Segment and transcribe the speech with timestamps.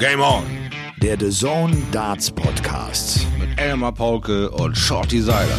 [0.00, 0.42] Game On.
[1.02, 3.26] Der The Zone Darts Podcast.
[3.38, 5.58] Mit Elmar Paulke und Shorty Seiler.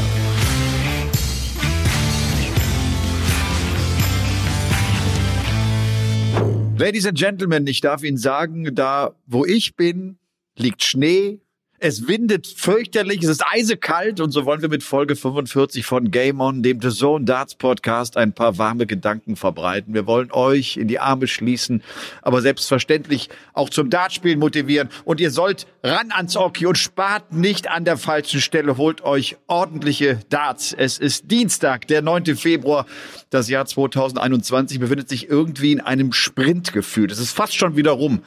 [6.76, 10.18] Ladies and Gentlemen, ich darf Ihnen sagen, da wo ich bin,
[10.58, 11.40] liegt Schnee,
[11.84, 16.40] es windet fürchterlich, es ist eisekalt und so wollen wir mit Folge 45 von Game
[16.40, 19.96] On, dem The Zone Darts Podcast, ein paar warme Gedanken verbreiten.
[19.96, 21.82] Wir wollen euch in die Arme schließen,
[22.22, 24.90] aber selbstverständlich auch zum Dartspielen motivieren.
[25.06, 28.78] Und ihr sollt ran ans Oki und spart nicht an der falschen Stelle.
[28.78, 30.74] Holt euch ordentliche Darts.
[30.78, 32.36] Es ist Dienstag, der 9.
[32.36, 32.86] Februar.
[33.32, 37.10] Das Jahr 2021 befindet sich irgendwie in einem Sprintgefühl.
[37.10, 38.22] Es ist fast schon wieder rum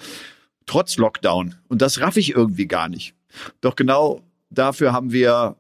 [0.67, 1.55] trotz Lockdown.
[1.69, 3.15] Und das raff ich irgendwie gar nicht.
[3.61, 4.21] Doch genau
[4.51, 5.57] dafür haben wir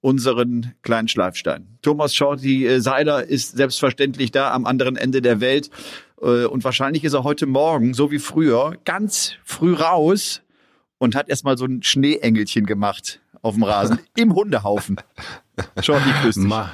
[0.00, 1.78] unseren kleinen Schleifstein.
[1.82, 5.70] Thomas Shorty äh, Seiler ist selbstverständlich da am anderen Ende der Welt.
[6.20, 10.42] Äh, und wahrscheinlich ist er heute Morgen, so wie früher, ganz früh raus
[10.98, 14.96] und hat erstmal so ein Schneeengelchen gemacht auf dem Rasen im Hundehaufen.
[15.80, 16.44] Shorty, grüß dich.
[16.44, 16.70] Ma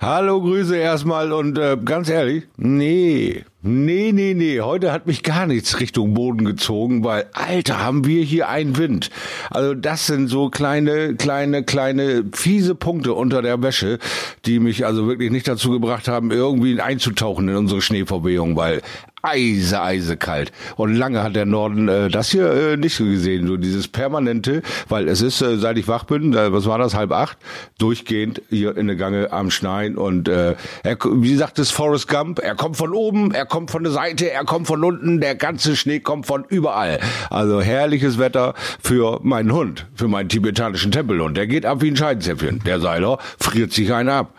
[0.00, 5.46] Hallo, Grüße erstmal und äh, ganz ehrlich, nee, nee, nee, nee, heute hat mich gar
[5.46, 9.10] nichts Richtung Boden gezogen, weil, Alter, haben wir hier einen Wind.
[9.50, 13.98] Also das sind so kleine, kleine, kleine, fiese Punkte unter der Wäsche,
[14.46, 18.80] die mich also wirklich nicht dazu gebracht haben, irgendwie einzutauchen in unsere Schneeverwehung, weil
[19.22, 20.52] eise, eise kalt.
[20.76, 24.62] Und lange hat der Norden äh, das hier äh, nicht so gesehen, so dieses permanente,
[24.88, 27.38] weil es ist, äh, seit ich wach bin, äh, was war das, halb acht,
[27.78, 32.40] durchgehend hier in der Gange am Schneien und äh, er, wie sagt es Forrest Gump,
[32.40, 35.76] er kommt von oben, er kommt von der Seite, er kommt von unten, der ganze
[35.76, 36.98] Schnee kommt von überall.
[37.30, 41.36] Also herrliches Wetter für meinen Hund, für meinen tibetanischen Tempelhund.
[41.36, 42.60] Der geht ab wie ein Scheidenzäpfchen.
[42.66, 44.34] Der Seiler friert sich einen ab.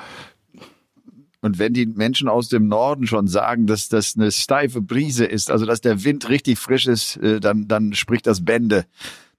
[1.44, 5.52] Und wenn die Menschen aus dem Norden schon sagen, dass das eine steife Brise ist,
[5.52, 8.86] also dass der Wind richtig frisch ist, äh, dann, dann spricht das Bände.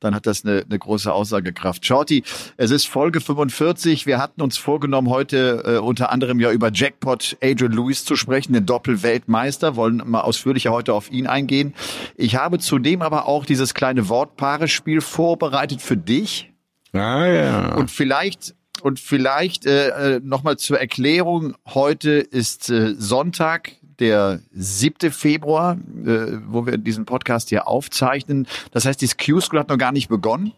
[0.00, 1.86] Dann hat das eine, eine große Aussagekraft.
[1.86, 2.22] Shorty,
[2.58, 4.04] es ist Folge 45.
[4.04, 8.52] Wir hatten uns vorgenommen, heute äh, unter anderem ja über Jackpot Adrian Lewis zu sprechen,
[8.52, 9.74] den Doppelweltmeister.
[9.74, 11.72] Wollen mal ausführlicher heute auf ihn eingehen.
[12.16, 16.52] Ich habe zudem aber auch dieses kleine Wortpaarespiel vorbereitet für dich.
[16.92, 17.74] Ah, ja.
[17.76, 25.10] Und vielleicht und vielleicht äh, äh nochmal zur Erklärung, heute ist äh, Sonntag, der 7.
[25.12, 28.46] Februar, äh, wo wir diesen Podcast hier aufzeichnen.
[28.72, 30.52] Das heißt, die Q-School hat noch gar nicht begonnen.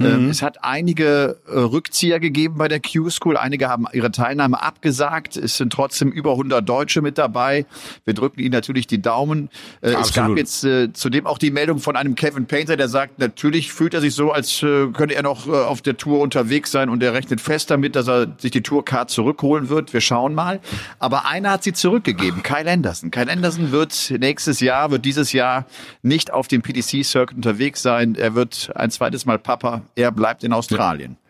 [0.00, 0.30] Ähm, mhm.
[0.30, 3.36] Es hat einige äh, Rückzieher gegeben bei der Q-School.
[3.36, 5.36] Einige haben ihre Teilnahme abgesagt.
[5.36, 7.66] Es sind trotzdem über 100 Deutsche mit dabei.
[8.04, 9.50] Wir drücken ihnen natürlich die Daumen.
[9.80, 13.18] Äh, es gab jetzt äh, zudem auch die Meldung von einem Kevin Painter, der sagt,
[13.18, 16.70] natürlich fühlt er sich so, als äh, könnte er noch äh, auf der Tour unterwegs
[16.70, 19.92] sein und er rechnet fest damit, dass er sich die Tourcard zurückholen wird.
[19.92, 20.60] Wir schauen mal.
[21.00, 23.10] Aber einer hat sie zurückgegeben, Kyle Anderson.
[23.10, 25.66] Kyle Anderson wird nächstes Jahr, wird dieses Jahr
[26.02, 28.14] nicht auf dem PDC-Circuit unterwegs sein.
[28.14, 31.16] Er wird ein zweites Mal Papa er bleibt in Australien.
[31.22, 31.27] Ja,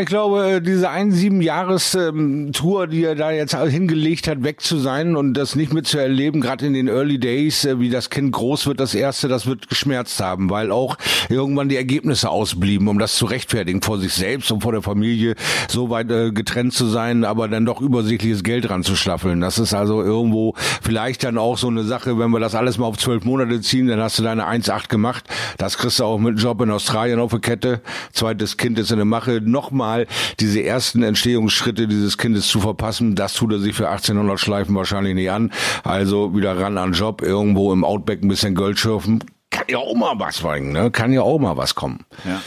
[0.00, 4.60] ich glaube, diese ein sieben Jahres ähm, Tour, die er da jetzt hingelegt hat, weg
[4.62, 7.88] zu sein und das nicht mehr zu erleben, gerade in den Early Days, äh, wie
[7.88, 10.96] das Kind groß wird, das erste, das wird geschmerzt haben, weil auch
[11.28, 15.36] irgendwann die Ergebnisse ausblieben, um das zu rechtfertigen vor sich selbst und vor der Familie,
[15.68, 19.40] so weit äh, getrennt zu sein, aber dann doch übersichtliches Geld ranzuschlaffeln.
[19.40, 22.86] Das ist also irgendwo vielleicht dann auch so eine Sache, wenn wir das alles mal
[22.86, 25.24] auf zwölf Monate ziehen, dann hast du deine 1,8 gemacht.
[25.58, 27.82] Das kriegst du auch mit Job in Australien auf der Kette.
[28.12, 30.06] Zweites Kind ist in der Mache nochmal
[30.40, 35.14] diese ersten Entstehungsschritte dieses Kindes zu verpassen, das tut er sich für 1800 Schleifen wahrscheinlich
[35.14, 35.52] nicht an.
[35.84, 39.22] Also wieder ran an Job, irgendwo im Outback ein bisschen Gold schürfen.
[39.50, 40.90] Kann ja auch mal was bringen, ne?
[40.90, 42.06] Kann ja auch mal was kommen.
[42.24, 42.40] Ja.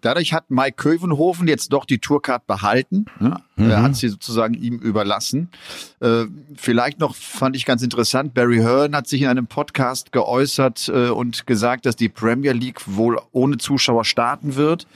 [0.00, 3.06] Dadurch hat Mike Kövenhofen jetzt doch die Tourcard behalten.
[3.20, 3.40] Ne?
[3.56, 3.70] Mhm.
[3.70, 5.48] Er hat sie sozusagen ihm überlassen.
[6.00, 6.24] Äh,
[6.56, 11.08] vielleicht noch fand ich ganz interessant, Barry Hearn hat sich in einem Podcast geäußert äh,
[11.08, 14.86] und gesagt, dass die Premier League wohl ohne Zuschauer starten wird.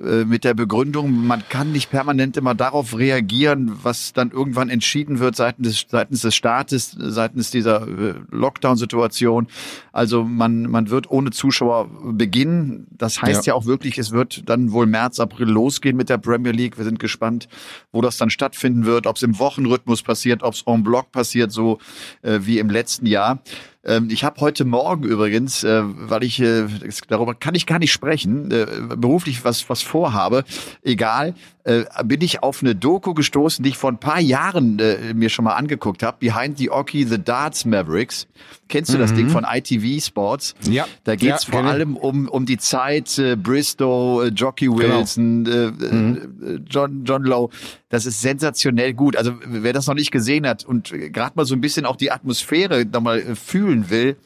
[0.00, 5.18] Äh, mit der Begründung, man kann nicht permanent immer darauf reagieren, was dann irgendwann entschieden
[5.18, 9.48] wird seitens des, seitens des Staates, seitens dieser äh, Lockdown-Situation.
[9.92, 12.86] Also man, man wird ohne Zuschauer beginnen.
[12.90, 13.52] Das heißt ja.
[13.52, 16.78] ja auch wirklich, es wird dann wohl März, April losgehen mit der Premier League.
[16.78, 17.48] Wir sind gespannt,
[17.90, 21.50] wo das dann stattfinden wird, ob es im Wochenrhythmus passiert, ob es en bloc passiert,
[21.50, 21.78] so
[22.22, 23.40] äh, wie im letzten Jahr.
[23.88, 26.66] Ähm, ich habe heute Morgen übrigens, äh, weil ich äh,
[27.08, 30.44] darüber kann ich gar nicht sprechen, äh, beruflich was was vorhabe,
[30.82, 31.34] egal,
[31.68, 35.28] äh, bin ich auf eine Doku gestoßen, die ich vor ein paar Jahren äh, mir
[35.28, 38.26] schon mal angeguckt habe, Behind the Oki The Darts Mavericks.
[38.68, 39.02] Kennst du mhm.
[39.02, 40.54] das Ding von ITV Sports?
[40.62, 40.86] Ja.
[41.04, 44.78] Da geht's ja, vor allem um um die Zeit äh, Bristow, äh, Jockey genau.
[44.78, 45.68] Wilson, genau.
[45.68, 46.64] äh, mhm.
[46.70, 47.52] John John Lowe.
[47.90, 49.16] Das ist sensationell gut.
[49.16, 52.10] Also wer das noch nicht gesehen hat und gerade mal so ein bisschen auch die
[52.10, 54.16] Atmosphäre nochmal fühlen will,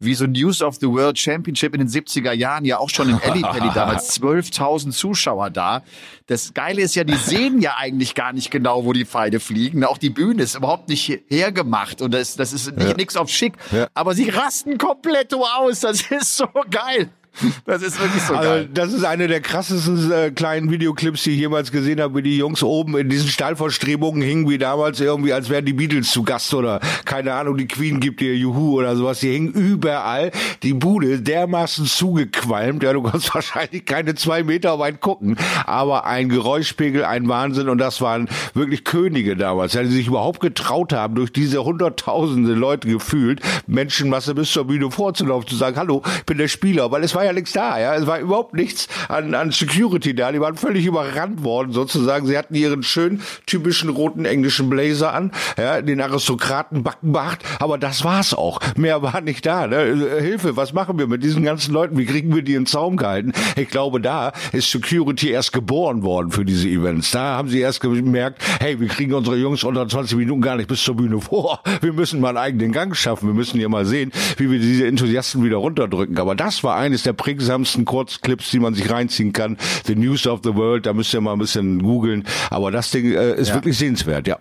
[0.00, 3.20] wie so News of the World Championship in den 70er Jahren, ja auch schon im
[3.20, 5.82] Ellipelli damals, 12.000 Zuschauer da.
[6.26, 9.84] Das Geile ist ja, die sehen ja eigentlich gar nicht genau, wo die Pfeile fliegen.
[9.84, 12.96] Auch die Bühne ist überhaupt nicht hergemacht und das, das ist nicht ja.
[12.96, 13.54] nix auf schick.
[13.72, 13.88] Ja.
[13.92, 15.80] Aber sie rasten komplett aus.
[15.80, 17.10] Das ist so geil.
[17.64, 18.68] Das ist wirklich so also, geil.
[18.72, 22.36] Das ist eine der krassesten äh, kleinen Videoclips, die ich jemals gesehen habe, wie die
[22.36, 26.52] Jungs oben in diesen Stahlverstrebungen hingen, wie damals irgendwie, als wären die Beatles zu Gast
[26.54, 29.20] oder keine Ahnung, die Queen gibt ihr Juhu oder sowas.
[29.20, 30.30] Die hingen überall.
[30.62, 32.82] Die Bude dermaßen zugequalmt.
[32.82, 35.36] Ja, du kannst wahrscheinlich keine zwei Meter weit gucken,
[35.66, 40.40] aber ein Geräuschpegel, ein Wahnsinn und das waren wirklich Könige damals, ja, die sich überhaupt
[40.40, 46.02] getraut haben, durch diese hunderttausende Leute gefühlt, Menschenmasse bis zur Bühne vorzulaufen, zu sagen, hallo,
[46.18, 47.94] ich bin der Spieler, weil es war ja ja nichts da, ja.
[47.94, 50.32] Es war überhaupt nichts an, an Security da.
[50.32, 52.26] Die waren völlig überrannt worden, sozusagen.
[52.26, 58.04] Sie hatten ihren schönen, typischen roten englischen Blazer an, ja, den Aristokraten Backenbart, aber das
[58.04, 58.60] war's auch.
[58.76, 60.18] Mehr war nicht da, ne?
[60.20, 61.98] Hilfe, was machen wir mit diesen ganzen Leuten?
[61.98, 63.32] Wie kriegen wir die in Zaum gehalten?
[63.56, 67.10] Ich glaube, da ist Security erst geboren worden für diese Events.
[67.10, 70.68] Da haben sie erst gemerkt, hey, wir kriegen unsere Jungs unter 20 Minuten gar nicht
[70.68, 71.62] bis zur Bühne vor.
[71.80, 73.28] Wir müssen mal einen eigenen Gang schaffen.
[73.28, 76.18] Wir müssen hier mal sehen, wie wir diese Enthusiasten wieder runterdrücken.
[76.18, 79.56] Aber das war eines der prägsamsten Kurzclips, die man sich reinziehen kann.
[79.86, 82.24] The News of the World, da müsst ihr mal ein bisschen googeln.
[82.50, 83.54] Aber das Ding äh, ist ja.
[83.54, 84.38] wirklich sehenswert, ja.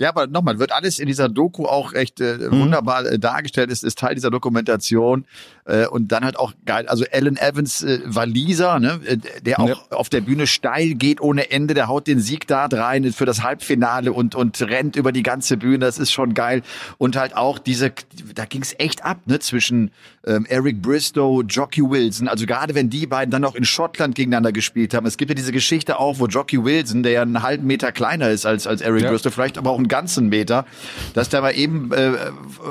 [0.00, 2.60] Ja, aber nochmal, wird alles in dieser Doku auch echt äh, mhm.
[2.60, 5.24] wunderbar äh, dargestellt, ist, ist Teil dieser Dokumentation.
[5.64, 9.68] Äh, und dann halt auch geil, also Alan Evans, äh, Waliser, ne, äh, der auch
[9.68, 9.76] ja.
[9.90, 13.42] auf der Bühne steil geht ohne Ende, der haut den Sieg da rein für das
[13.42, 16.62] Halbfinale und, und rennt über die ganze Bühne, das ist schon geil.
[16.96, 17.92] Und halt auch diese,
[18.36, 19.90] da ging's echt ab, ne, zwischen
[20.24, 24.52] ähm, Eric Bristow, Jockey Wilson, also gerade wenn die beiden dann noch in Schottland gegeneinander
[24.52, 25.06] gespielt haben.
[25.06, 28.30] Es gibt ja diese Geschichte auch, wo Jockey Wilson, der ja einen halben Meter kleiner
[28.30, 29.10] ist als, als Eric ja.
[29.10, 30.66] Bristow, vielleicht aber auch einen ganzen Meter,
[31.14, 32.12] dass der mal eben äh,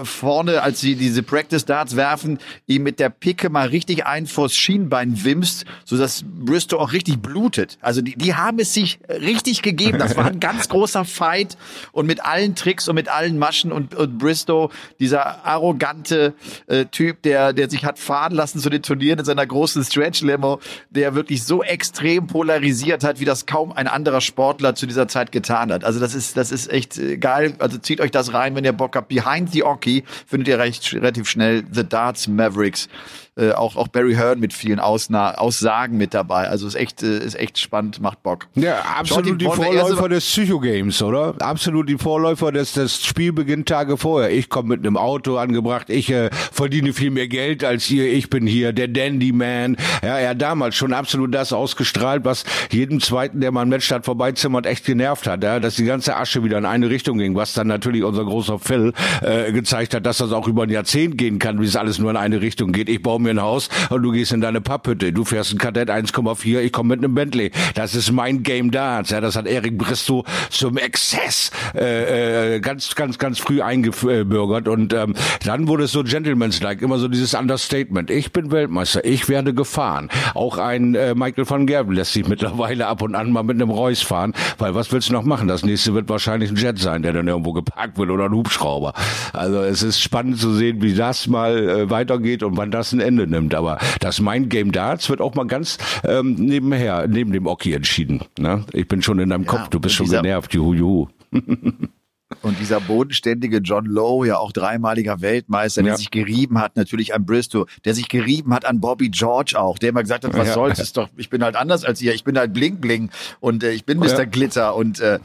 [0.04, 4.56] vorne, als sie diese Practice Darts werfen, ihm mit der Picke mal richtig ein vors
[4.56, 7.78] Schienbein wimst, sodass Bristow auch richtig blutet.
[7.82, 9.98] Also die, die haben es sich richtig gegeben.
[9.98, 11.58] Das war ein ganz großer Fight
[11.92, 16.34] und mit allen Tricks und mit allen Maschen und, und Bristow, dieser arrogante
[16.68, 20.60] äh, Typ, der, der sich hat fahren lassen zu den Turnieren in seiner großen Stretch-Limo,
[20.90, 25.32] der wirklich so extrem polarisiert hat, wie das kaum ein anderer Sportler zu dieser Zeit
[25.32, 25.84] getan hat.
[25.84, 27.56] Also das ist, das ist echt geil.
[27.60, 29.08] Also zieht euch das rein, wenn ihr Bock habt.
[29.08, 32.90] Behind the Oki findet ihr recht, relativ schnell The Darts Mavericks
[33.38, 36.50] äh, auch, auch Barry Hearn mit vielen Ausna Aussagen mit dabei.
[36.50, 38.48] Also ist echt, äh, ist echt spannend, macht Bock.
[38.56, 41.36] Ja, absolut die Vorläufer des Psycho-Games, oder?
[41.40, 44.32] Absolut die Vorläufer des, des Spielbeginn Tage vorher.
[44.32, 48.30] Ich komme mit einem Auto angebracht, ich äh, verdiene viel mehr Geld als ihr, ich
[48.30, 49.78] bin hier der Dandy Man.
[50.04, 53.92] Ja, er hat damals schon absolut das ausgestrahlt, was jedem Zweiten, der mal ein Match
[53.92, 55.60] hat vorbeizimmert, echt genervt hat, ja?
[55.60, 58.94] dass die ganze Asche wieder in eine Richtung ging, was dann natürlich unser großer Phil
[59.22, 62.10] äh, gezeigt hat, dass das auch über ein Jahrzehnt gehen kann, wie es alles nur
[62.10, 62.90] in eine Richtung geht.
[62.90, 65.14] Ich baue mir ein Haus und du gehst in deine Papphütte.
[65.14, 67.52] Du fährst ein Kadett 1,4, ich komme mit einem Bentley.
[67.76, 69.14] Das ist mein Game Dance.
[69.14, 74.68] Ja, das hat Eric Bristow zum Exzess äh, äh, ganz, ganz, ganz früh eingebürgert.
[74.68, 75.14] Und ähm,
[75.46, 78.10] dann wurde es so Gentleman's-like, immer so dieses Understatement.
[78.10, 80.10] Ich bin Weltmeister, ich werde gefahren.
[80.34, 83.70] Auch ein äh, Michael van Gerben lässt sich mittlerweile ab und an mal mit einem
[83.70, 85.48] Reus fahren, weil was willst du noch machen?
[85.48, 88.94] Das nächste wird wahrscheinlich ein Jet sein, der dann irgendwo geparkt wird oder ein Hubschrauber.
[89.34, 93.00] Also es ist spannend zu sehen, wie das mal äh, weitergeht und wann das ein
[93.00, 93.56] Ende Ende nimmt.
[93.56, 98.22] Aber das Mind Game Darts wird auch mal ganz ähm, nebenher, neben dem Oki entschieden.
[98.38, 98.64] Ne?
[98.74, 101.08] Ich bin schon in deinem ja, Kopf, du bist schon genervt, juhu, juhu.
[102.42, 105.98] Und dieser bodenständige John Lowe, ja auch dreimaliger Weltmeister, der ja.
[105.98, 109.90] sich gerieben hat natürlich an Bristow, der sich gerieben hat an Bobby George auch, der
[109.90, 110.54] immer gesagt hat, was ja.
[110.54, 113.64] soll's, ist doch, ich bin halt anders als ihr, ich bin halt Bling Bling und
[113.64, 114.08] äh, ich bin Mr.
[114.08, 114.26] Ja.
[114.26, 115.20] Glitter und äh,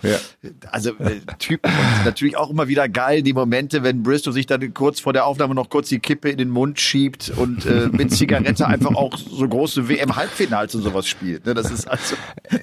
[0.71, 4.73] also äh, Typen und natürlich auch immer wieder geil die Momente, wenn Bristow sich dann
[4.73, 8.12] kurz vor der Aufnahme noch kurz die Kippe in den Mund schiebt und äh, mit
[8.12, 11.47] Zigarette einfach auch so große WM-Halbfinals und sowas spielt.
[11.47, 11.54] Ne?
[11.54, 12.14] Das ist also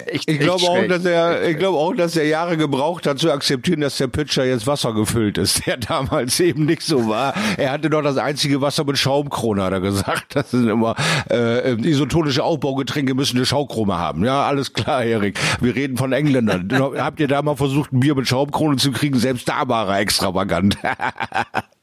[0.06, 3.30] echt Ich glaube auch, dass er, ich glaube auch, dass er Jahre gebraucht hat zu
[3.30, 7.34] akzeptieren, dass der Pitcher Pitcher jetzt Wasser gefüllt ist, der damals eben nicht so war.
[7.56, 10.36] Er hatte doch das einzige Wasser mit Schaumkrone, hat er gesagt.
[10.36, 10.94] Das sind immer
[11.28, 14.24] äh, isotonische Aufbaugetränke müssen eine Schaukrone haben.
[14.24, 15.36] Ja, alles klar, Erik.
[15.60, 16.70] Wir reden von Engländern.
[16.98, 19.18] Habt ihr da mal versucht, ein Bier mit Schaumkrone zu kriegen?
[19.18, 20.78] Selbst da war er extravagant.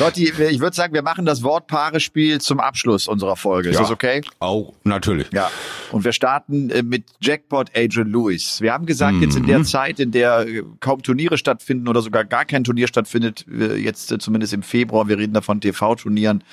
[0.00, 3.70] Lotti, ich würde sagen, wir machen das Wortpaarespiel zum Abschluss unserer Folge.
[3.70, 4.22] Ist ja, das okay?
[4.38, 5.28] Auch, natürlich.
[5.32, 5.50] Ja.
[5.92, 8.60] Und wir starten äh, mit Jackpot Adrian Lewis.
[8.60, 9.22] Wir haben gesagt, mhm.
[9.22, 9.64] jetzt in der mhm.
[9.64, 14.18] Zeit, in der äh, kaum Turniere stattfinden oder sogar gar kein Turnier stattfindet, jetzt äh,
[14.18, 16.44] zumindest im Februar, wir reden da von TV-Turnieren,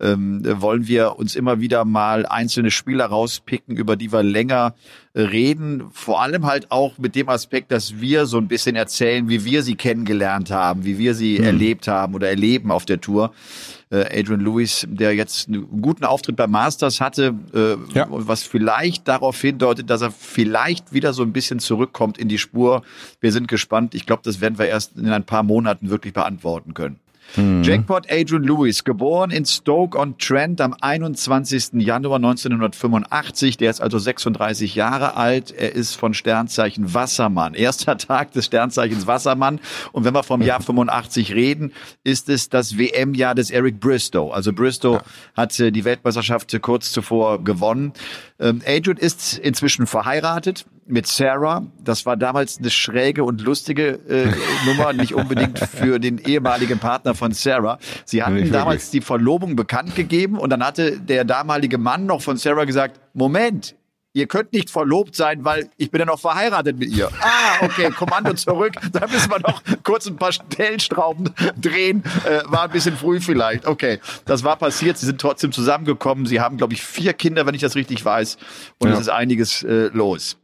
[0.00, 4.74] ähm, wollen wir uns immer wieder mal einzelne Spieler rauspicken, über die wir länger
[5.18, 5.84] reden.
[5.92, 9.62] Vor allem halt auch mit dem Aspekt, dass wir so ein bisschen erzählen, wie wir
[9.62, 11.44] sie kennengelernt haben, wie wir sie mhm.
[11.44, 13.32] erlebt haben oder erleben auf der Tour.
[13.90, 18.06] Äh, Adrian Lewis, der jetzt einen guten Auftritt beim Masters hatte, äh, ja.
[18.10, 22.82] was vielleicht darauf hindeutet, dass er vielleicht wieder so ein bisschen zurückkommt in die Spur.
[23.20, 23.94] Wir sind gespannt.
[23.94, 27.00] Ich glaube, das werden wir erst in ein paar Monaten wirklich beantworten können.
[27.36, 27.62] Mhm.
[27.62, 31.80] Jackpot Adrian Lewis, geboren in Stoke-on-Trent am 21.
[31.80, 33.56] Januar 1985.
[33.56, 35.50] Der ist also 36 Jahre alt.
[35.50, 37.54] Er ist von Sternzeichen Wassermann.
[37.54, 39.60] Erster Tag des Sternzeichens Wassermann.
[39.92, 41.72] Und wenn wir vom Jahr 85 reden,
[42.04, 44.32] ist es das WM-Jahr des Eric Bristow.
[44.32, 45.02] Also Bristow ja.
[45.36, 47.92] hat die Weltmeisterschaft kurz zuvor gewonnen.
[48.40, 51.66] Ähm, Adrian ist inzwischen verheiratet mit Sarah.
[51.82, 54.32] Das war damals eine schräge und lustige äh,
[54.66, 57.78] Nummer, nicht unbedingt für den ehemaligen Partner von Sarah.
[58.04, 62.36] Sie hatten damals die Verlobung bekannt gegeben und dann hatte der damalige Mann noch von
[62.36, 63.74] Sarah gesagt, Moment,
[64.18, 67.08] ihr könnt nicht verlobt sein, weil ich bin ja noch verheiratet mit ihr.
[67.20, 68.72] Ah, okay, Kommando zurück.
[68.92, 72.02] Da müssen wir noch kurz ein paar Stellstrauben drehen.
[72.24, 73.66] Äh, war ein bisschen früh vielleicht.
[73.66, 74.96] Okay, das war passiert.
[74.98, 76.26] Sie sind trotzdem zusammengekommen.
[76.26, 78.38] Sie haben, glaube ich, vier Kinder, wenn ich das richtig weiß.
[78.78, 78.94] Und ja.
[78.94, 80.38] es ist einiges äh, los.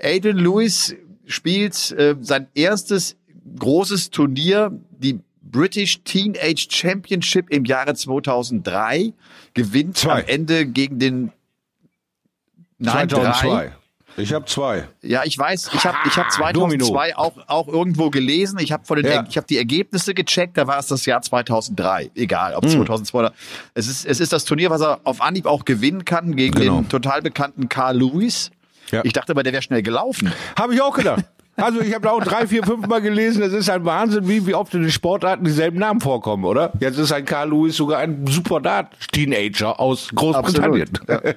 [0.00, 0.94] Aiden Lewis
[1.26, 3.16] spielt äh, sein erstes
[3.58, 9.12] großes Turnier, die British Teenage Championship im Jahre 2003,
[9.54, 10.22] gewinnt Zwei.
[10.22, 11.32] am Ende gegen den
[12.78, 13.48] Nein, 2002.
[13.48, 13.72] Drei.
[14.18, 14.88] Ich habe zwei.
[15.02, 18.58] Ja, ich weiß, ich habe ich hab 2002 auch, auch irgendwo gelesen.
[18.60, 19.24] Ich habe von den, ja.
[19.28, 20.56] ich habe die Ergebnisse gecheckt.
[20.56, 22.12] Da war es das Jahr 2003.
[22.14, 22.70] Egal, ob hm.
[22.70, 23.30] 2002
[23.74, 26.80] es ist es ist das Turnier, was er auf Anhieb auch gewinnen kann gegen genau.
[26.80, 28.50] den total bekannten Carl Lewis.
[28.90, 29.02] Ja.
[29.04, 30.32] Ich dachte aber, der wäre schnell gelaufen.
[30.58, 31.24] Habe ich auch gedacht.
[31.58, 34.52] Also ich habe auch drei, vier, fünf Mal gelesen, es ist ein Wahnsinn, wie, wie
[34.54, 36.70] oft in den Sportarten dieselben Namen vorkommen, oder?
[36.80, 38.60] Jetzt ist ein Carl Lewis sogar ein super
[39.10, 40.90] Teenager aus Großbritannien.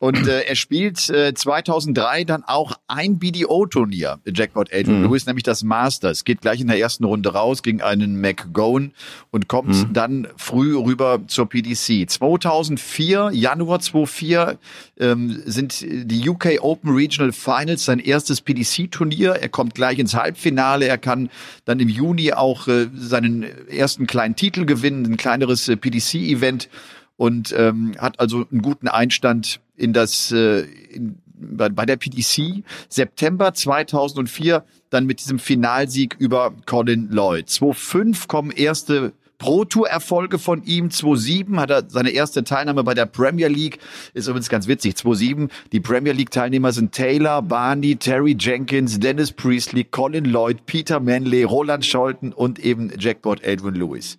[0.00, 5.06] Und äh, er spielt äh, 2003 dann auch ein BDO-Turnier, Jackpot Adrian mhm.
[5.08, 6.22] Lewis, nämlich das Masters.
[6.22, 8.92] Geht gleich in der ersten Runde raus gegen einen McGowan
[9.32, 9.92] und kommt mhm.
[9.92, 12.08] dann früh rüber zur PDC.
[12.08, 14.58] 2004, Januar 2004,
[15.00, 19.32] ähm, sind die UK Open Regional Finals sein erstes PDC-Turnier.
[19.32, 20.86] Er kommt gleich ins Halbfinale.
[20.86, 21.28] Er kann
[21.64, 26.68] dann im Juni auch äh, seinen ersten kleinen Titel gewinnen, ein kleineres äh, PDC-Event
[27.16, 32.64] und ähm, hat also einen guten Einstand in das äh, in, bei, bei der PDC
[32.88, 37.48] September 2004 dann mit diesem Finalsieg über Colin Lloyd.
[37.48, 40.90] 2005 kommen erste Pro Tour Erfolge von ihm.
[40.90, 43.78] 2007 hat er seine erste Teilnahme bei der Premier League.
[44.12, 44.96] Ist übrigens ganz witzig.
[44.96, 50.98] 2007 die Premier League Teilnehmer sind Taylor, Barney, Terry Jenkins, Dennis Priestley, Colin Lloyd, Peter
[50.98, 54.18] Manley, Roland Scholten und eben Jackpot Edwin Lewis.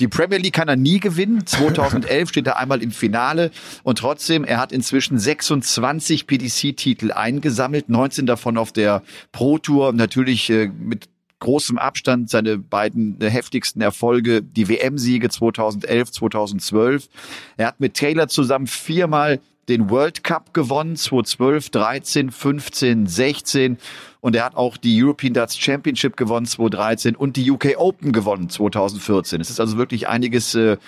[0.00, 1.46] Die Premier League kann er nie gewinnen.
[1.46, 3.52] 2011 steht er einmal im Finale
[3.84, 10.50] und trotzdem, er hat inzwischen 26 PDC-Titel eingesammelt, 19 davon auf der Pro Tour, natürlich
[10.50, 11.08] äh, mit
[11.38, 17.08] großem Abstand seine beiden heftigsten Erfolge, die WM-Siege 2011, 2012.
[17.56, 23.78] Er hat mit Taylor zusammen viermal den World Cup gewonnen, 2012, 13, 15, 16
[24.26, 28.48] und er hat auch die European Darts Championship gewonnen 2013 und die UK Open gewonnen
[28.48, 29.40] 2014.
[29.40, 30.78] Es ist also wirklich einiges äh,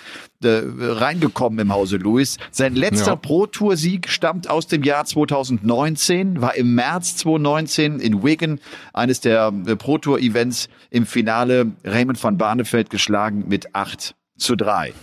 [0.43, 2.37] äh, reingekommen im Hause Lewis.
[2.51, 3.15] Sein letzter ja.
[3.15, 8.59] Pro Tour Sieg stammt aus dem Jahr 2019, war im März 2019 in Wigan,
[8.93, 14.57] eines der äh, Pro Tour Events im Finale Raymond van Barneveld geschlagen mit 8 zu
[14.57, 14.93] 3.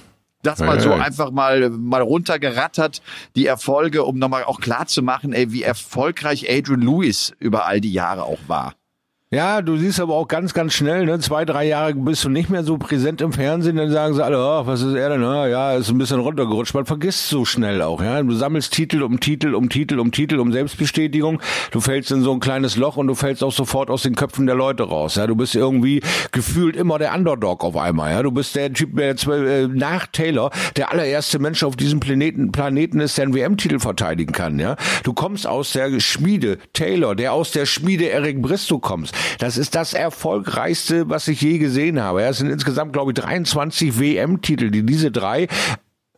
[0.46, 3.02] Das mal so einfach mal, mal runtergerattert,
[3.34, 7.80] die Erfolge, um nochmal auch klar zu machen, ey, wie erfolgreich Adrian Lewis über all
[7.80, 8.74] die Jahre auch war.
[9.36, 11.18] Ja, du siehst aber auch ganz, ganz schnell, ne?
[11.18, 14.38] zwei, drei Jahre bist du nicht mehr so präsent im Fernsehen, dann sagen sie alle,
[14.38, 15.22] oh, was ist er denn?
[15.22, 16.72] Oh, ja, ist ein bisschen runtergerutscht.
[16.72, 18.02] Man vergisst so schnell auch.
[18.02, 18.22] Ja?
[18.22, 21.42] Du sammelst Titel um Titel um Titel um Titel um Selbstbestätigung.
[21.70, 24.46] Du fällst in so ein kleines Loch und du fällst auch sofort aus den Köpfen
[24.46, 25.16] der Leute raus.
[25.16, 25.26] Ja?
[25.26, 26.00] Du bist irgendwie
[26.32, 28.12] gefühlt immer der Underdog auf einmal.
[28.12, 28.22] Ja?
[28.22, 33.00] Du bist der Typ, der äh, nach Taylor der allererste Mensch auf diesem Planeten, Planeten
[33.00, 34.58] ist, der einen WM-Titel verteidigen kann.
[34.58, 34.76] Ja?
[35.02, 39.14] Du kommst aus der Schmiede Taylor, der aus der Schmiede Eric Bristow kommst.
[39.38, 42.22] Das ist das erfolgreichste, was ich je gesehen habe.
[42.22, 45.48] Es sind insgesamt, glaube ich, 23 WM-Titel, die diese drei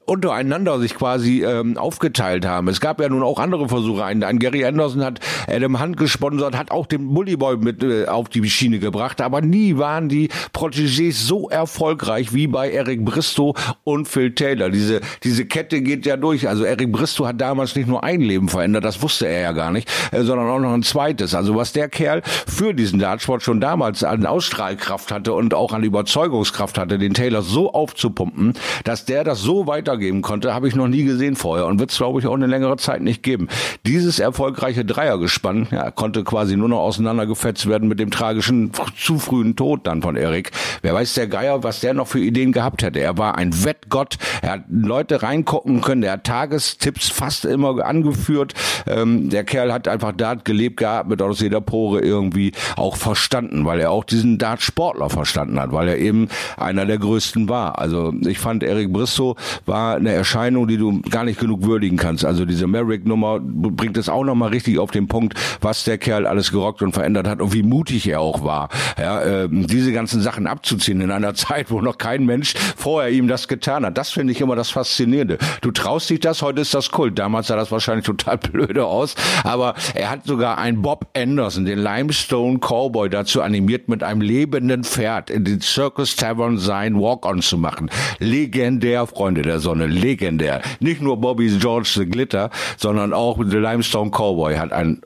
[0.08, 2.68] untereinander sich quasi ähm, aufgeteilt haben.
[2.68, 4.04] Es gab ja nun auch andere Versuche.
[4.04, 8.28] Ein, ein Gary Anderson hat Adam Hunt gesponsert, hat auch den Bullyboy mit äh, auf
[8.28, 14.08] die Schiene gebracht, aber nie waren die Protégés so erfolgreich wie bei Eric Bristow und
[14.08, 14.70] Phil Taylor.
[14.70, 16.48] Diese, diese Kette geht ja durch.
[16.48, 19.70] Also Eric Bristow hat damals nicht nur ein Leben verändert, das wusste er ja gar
[19.70, 21.34] nicht, äh, sondern auch noch ein zweites.
[21.34, 25.82] Also was der Kerl für diesen Dartsport schon damals an Ausstrahlkraft hatte und auch an
[25.82, 29.66] Überzeugungskraft hatte, den Taylor so aufzupumpen, dass der das so
[29.98, 32.46] weitergeben konnte, habe ich noch nie gesehen vorher und wird es, glaube ich, auch eine
[32.46, 33.48] längere Zeit nicht geben.
[33.86, 39.56] Dieses erfolgreiche Dreiergespann ja, konnte quasi nur noch auseinandergefetzt werden mit dem tragischen, zu frühen
[39.56, 40.52] Tod dann von Erik.
[40.82, 43.00] Wer weiß der Geier, was der noch für Ideen gehabt hätte.
[43.00, 48.54] Er war ein Wettgott, er hat Leute reingucken können, der hat Tagestipps fast immer angeführt.
[48.86, 53.64] Ähm, der Kerl hat einfach Dart gelebt gehabt, mit aus jeder Pore irgendwie auch verstanden,
[53.64, 57.78] weil er auch diesen Dart-Sportler verstanden hat, weil er eben einer der größten war.
[57.78, 59.36] Also ich fand, Eric Bristow
[59.66, 62.24] war eine Erscheinung, die du gar nicht genug würdigen kannst.
[62.24, 66.50] Also diese Merrick-Nummer bringt es auch nochmal richtig auf den Punkt, was der Kerl alles
[66.50, 68.68] gerockt und verändert hat und wie mutig er auch war.
[68.98, 73.28] Ja, äh, diese ganzen Sachen abzuziehen in einer Zeit, wo noch kein Mensch vorher ihm
[73.28, 73.98] das getan hat.
[73.98, 75.38] Das finde ich immer das Faszinierende.
[75.60, 77.18] Du traust dich das, heute ist das Kult.
[77.18, 79.14] Damals sah das wahrscheinlich total blöde aus,
[79.44, 84.84] aber er hat sogar einen Bob Anderson, den Limestone Cowboy, dazu animiert, mit einem lebenden
[84.84, 87.90] Pferd in den Circus Tavern sein Walk-on zu machen.
[88.18, 90.62] Legendär, Freunde der Sonne, legendär.
[90.80, 95.02] Nicht nur Bobby's George the Glitter, sondern auch The Limestone Cowboy hat einen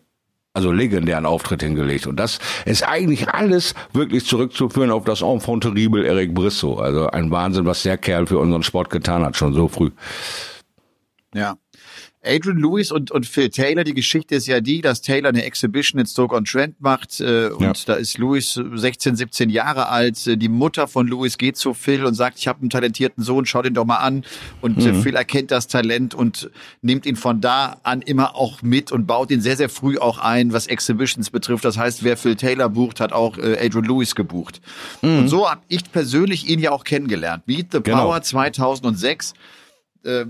[0.55, 2.07] also legendären Auftritt hingelegt.
[2.07, 6.75] Und das ist eigentlich alles wirklich zurückzuführen auf das Enfant terrible Eric Brisso.
[6.75, 9.91] Also ein Wahnsinn, was der Kerl für unseren Sport getan hat, schon so früh.
[11.35, 11.57] Ja.
[12.25, 16.01] Adrian Lewis und, und Phil Taylor, die Geschichte ist ja die, dass Taylor eine Exhibition
[16.01, 17.73] in Stoke-on-Trent macht äh, und ja.
[17.87, 20.41] da ist Lewis 16, 17 Jahre alt.
[20.41, 23.63] Die Mutter von Lewis geht zu Phil und sagt, ich habe einen talentierten Sohn, schau
[23.63, 24.25] den doch mal an.
[24.61, 25.03] Und äh, mhm.
[25.03, 26.51] Phil erkennt das Talent und
[26.81, 30.19] nimmt ihn von da an immer auch mit und baut ihn sehr, sehr früh auch
[30.19, 31.65] ein, was Exhibitions betrifft.
[31.65, 34.61] Das heißt, wer Phil Taylor bucht, hat auch äh, Adrian Lewis gebucht.
[35.03, 35.19] Mhm.
[35.19, 37.43] Und so habe ich persönlich ihn ja auch kennengelernt.
[37.47, 38.05] Meet the genau.
[38.05, 39.35] Power 2006
[40.05, 40.27] äh,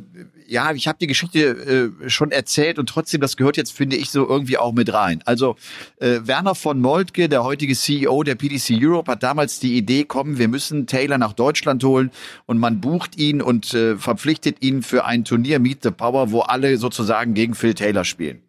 [0.52, 4.10] ja, ich habe die Geschichte äh, schon erzählt und trotzdem, das gehört jetzt, finde ich,
[4.10, 5.22] so irgendwie auch mit rein.
[5.24, 5.56] Also
[5.98, 10.36] äh, Werner von Moltke, der heutige CEO der PDC Europe, hat damals die Idee kommen,
[10.36, 12.10] wir müssen Taylor nach Deutschland holen
[12.44, 16.40] und man bucht ihn und äh, verpflichtet ihn für ein Turnier Meet the Power, wo
[16.40, 18.42] alle sozusagen gegen Phil Taylor spielen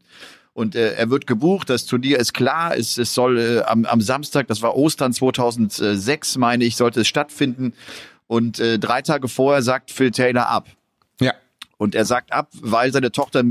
[0.52, 1.70] und äh, er wird gebucht.
[1.70, 2.78] Das Turnier ist klar.
[2.78, 7.08] Es, es soll äh, am, am Samstag, das war Ostern 2006, meine ich, sollte es
[7.08, 7.74] stattfinden.
[8.28, 10.68] Und äh, drei Tage vorher sagt Phil Taylor ab.
[11.84, 13.44] Und er sagt ab, weil seine Tochter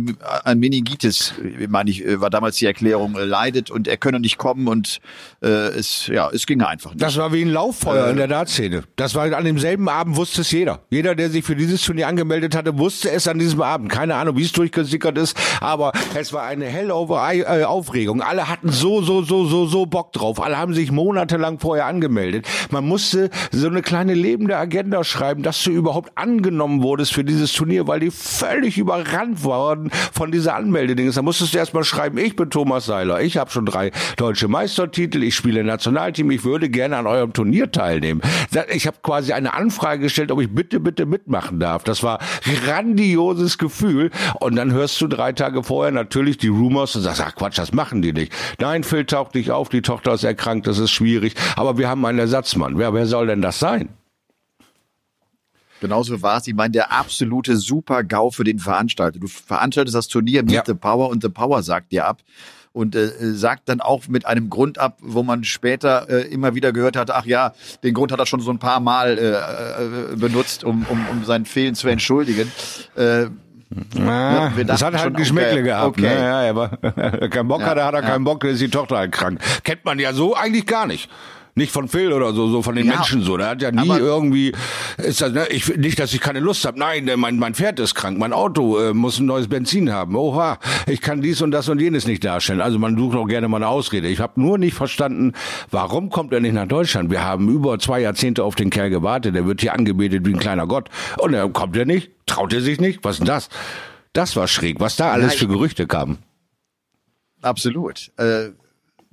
[0.45, 1.35] an Meningitis,
[1.69, 5.01] meine ich, war damals die Erklärung, äh, leidet und er könne nicht kommen und
[5.43, 7.03] äh, es, ja, es ging einfach nicht.
[7.03, 8.85] Das war wie ein Lauffeuer äh, in der Dartszene.
[8.97, 10.81] Das war an demselben Abend wusste es jeder.
[10.89, 13.91] Jeder, der sich für dieses Turnier angemeldet hatte, wusste es an diesem Abend.
[13.91, 18.23] Keine Ahnung, wie es durchgesickert ist, aber es war eine helle äh, Aufregung.
[18.23, 20.41] Alle hatten so, so, so, so, so Bock drauf.
[20.41, 22.49] Alle haben sich monatelang vorher angemeldet.
[22.71, 27.53] Man musste so eine kleine lebende Agenda schreiben, dass du überhaupt angenommen wurdest für dieses
[27.53, 31.15] Turnier, weil die völlig überrannt worden von dieser Anmeldedings.
[31.15, 35.23] Da musstest du erstmal schreiben, ich bin Thomas Seiler, ich habe schon drei deutsche Meistertitel,
[35.23, 38.21] ich spiele Nationalteam, ich würde gerne an eurem Turnier teilnehmen.
[38.73, 41.85] Ich habe quasi eine Anfrage gestellt, ob ich bitte, bitte mitmachen darf.
[41.85, 42.19] Das war
[42.65, 44.11] grandioses Gefühl.
[44.41, 47.73] Und dann hörst du drei Tage vorher natürlich die Rumors und sagst, ach Quatsch, das
[47.73, 48.33] machen die nicht.
[48.61, 51.35] Nein, Phil taucht nicht auf, die Tochter ist erkrankt, das ist schwierig.
[51.57, 52.79] Aber wir haben einen Ersatzmann.
[52.79, 53.89] Wer, wer soll denn das sein?
[55.83, 56.47] Genauso war es.
[56.47, 59.19] Ich meine, der absolute Super-GAU für den Veranstalter.
[59.19, 60.63] Du veranstaltest das Turnier mit ja.
[60.65, 62.23] The Power und The Power sagt dir ab
[62.73, 66.73] und äh, sagt dann auch mit einem Grund ab, wo man später äh, immer wieder
[66.73, 70.17] gehört hat, ach ja, den Grund hat er schon so ein paar Mal äh, äh,
[70.17, 72.51] benutzt, um, um, um seinen Fehlen zu entschuldigen.
[72.95, 73.27] Äh,
[73.97, 75.99] Ah, ne, das hat halt Geschmäckle okay, gehabt.
[75.99, 76.03] Okay.
[76.03, 76.15] Ne?
[76.15, 76.69] Ja, aber
[77.31, 78.07] kein Bock ja, hat er, hat er ja.
[78.11, 79.41] keinen Bock, ist die Tochter halt krank.
[79.65, 81.09] Kennt man ja so eigentlich gar nicht
[81.55, 83.37] nicht von Phil oder so, so von den ja, Menschen so.
[83.37, 84.53] Der hat ja nie irgendwie,
[84.97, 86.79] ist das, ne, ich, nicht, dass ich keine Lust habe.
[86.79, 90.17] Nein, mein, mein Pferd ist krank, mein Auto äh, muss ein neues Benzin haben.
[90.17, 92.61] Oha, ich kann dies und das und jenes nicht darstellen.
[92.61, 94.09] Also man sucht auch gerne mal eine Ausrede.
[94.09, 95.33] Ich habe nur nicht verstanden,
[95.71, 97.11] warum kommt er nicht nach Deutschland?
[97.11, 99.35] Wir haben über zwei Jahrzehnte auf den Kerl gewartet.
[99.35, 100.89] Der wird hier angebetet wie ein kleiner Gott.
[101.19, 103.01] Und er kommt er nicht, traut er sich nicht.
[103.03, 103.49] Was ist denn das?
[104.15, 106.19] Das war schräg, was da alles ja, für Gerüchte kamen.
[107.43, 108.11] Absolut.
[108.17, 108.51] Äh,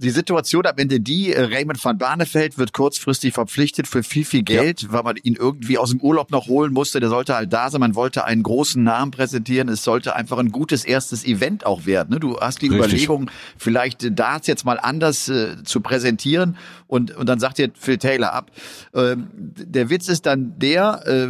[0.02, 4.44] die Situation am Ende die, äh, Raymond van Barneveld wird kurzfristig verpflichtet für viel, viel
[4.44, 4.94] Geld, ja.
[4.94, 7.02] weil man ihn irgendwie aus dem Urlaub noch holen musste.
[7.02, 7.82] Der sollte halt da sein.
[7.82, 9.68] Man wollte einen großen Namen präsentieren.
[9.68, 12.12] Es sollte einfach ein gutes erstes Event auch werden.
[12.12, 12.20] Ne?
[12.22, 12.80] Du hast die Richtig.
[12.80, 16.56] Überlegung, vielleicht Darts jetzt mal anders äh, zu präsentieren
[16.88, 18.52] und, und dann sagt dir Phil Taylor ab.
[18.94, 21.28] Ähm, der Witz ist dann der, äh,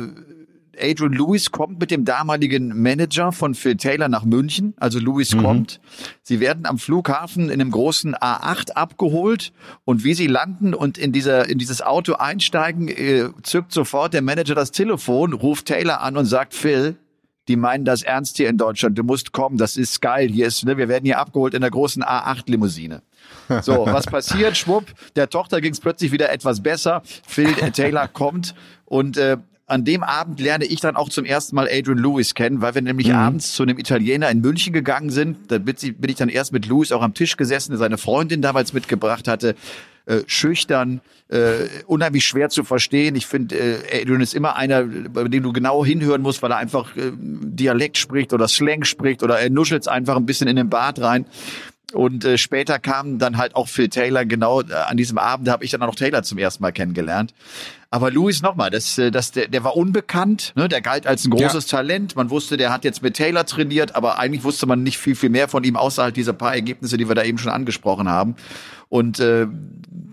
[0.82, 4.74] Adrian Lewis kommt mit dem damaligen Manager von Phil Taylor nach München.
[4.80, 5.44] Also Lewis mhm.
[5.44, 5.80] kommt.
[6.24, 9.52] Sie werden am Flughafen in einem großen A8 abgeholt
[9.86, 14.22] und wie sie landen und in dieser in dieses Auto einsteigen, äh, zückt sofort der
[14.22, 16.98] Manager das Telefon, ruft Taylor an und sagt Phil,
[17.50, 18.98] die meinen das ernst hier in Deutschland.
[18.98, 20.30] Du musst kommen, das ist geil.
[20.30, 23.02] Hier ist, ne, wir werden hier abgeholt in der großen A8-Limousine.
[23.64, 24.56] So, was passiert?
[24.56, 27.02] Schwupp, der Tochter ging es plötzlich wieder etwas besser.
[27.28, 28.54] Phil Taylor kommt
[28.86, 29.38] und äh,
[29.70, 32.82] an dem Abend lerne ich dann auch zum ersten Mal Adrian Lewis kennen, weil wir
[32.82, 33.16] nämlich mhm.
[33.16, 35.52] abends zu einem Italiener in München gegangen sind.
[35.52, 38.74] Da bin ich dann erst mit Lewis auch am Tisch gesessen, der seine Freundin damals
[38.74, 39.56] mitgebracht hatte.
[40.06, 43.16] Äh, schüchtern, äh, unheimlich schwer zu verstehen.
[43.16, 46.58] Ich finde, äh, Adrian ist immer einer, bei dem du genau hinhören musst, weil er
[46.58, 50.68] einfach äh, Dialekt spricht oder Slang spricht oder er nuschelt einfach ein bisschen in den
[50.68, 51.26] Bart rein.
[51.94, 55.64] Und äh, später kam dann halt auch Phil Taylor, genau äh, an diesem Abend habe
[55.64, 57.34] ich dann auch noch Taylor zum ersten Mal kennengelernt.
[57.92, 60.70] Aber Louis nochmal, das, äh, das, der, der war unbekannt, ne?
[60.70, 61.78] der galt als ein großes ja.
[61.78, 62.16] Talent.
[62.16, 65.30] Man wusste, der hat jetzt mit Taylor trainiert, aber eigentlich wusste man nicht viel, viel
[65.30, 68.36] mehr von ihm, außerhalb dieser paar Ergebnisse, die wir da eben schon angesprochen haben.
[68.90, 69.46] Und äh,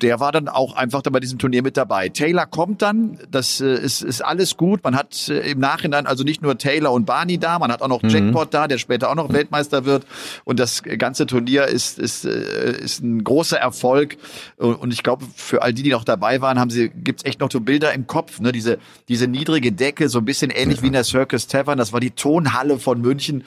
[0.02, 2.10] der war dann auch einfach da bei diesem Turnier mit dabei.
[2.10, 4.84] Taylor kommt dann, das äh, ist, ist alles gut.
[4.84, 7.88] Man hat äh, im Nachhinein also nicht nur Taylor und Barney da, man hat auch
[7.88, 8.10] noch mhm.
[8.10, 10.06] Jackpot da, der später auch noch Weltmeister wird.
[10.44, 14.18] Und das ganze Turnier ist, ist, äh, ist ein großer Erfolg.
[14.58, 17.50] Und ich glaube, für all die, die noch dabei waren, haben sie, gibt's echt noch
[17.50, 18.52] so Bilder im Kopf, ne?
[18.52, 20.82] Diese, diese niedrige Decke, so ein bisschen ähnlich ja.
[20.82, 21.78] wie in der Circus Tavern.
[21.78, 23.44] Das war die Tonhalle von München.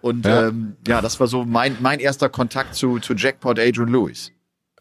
[0.00, 3.88] Und ja, ähm, ja das war so mein, mein erster Kontakt zu, zu Jackpot Adrian
[3.88, 4.32] Lewis.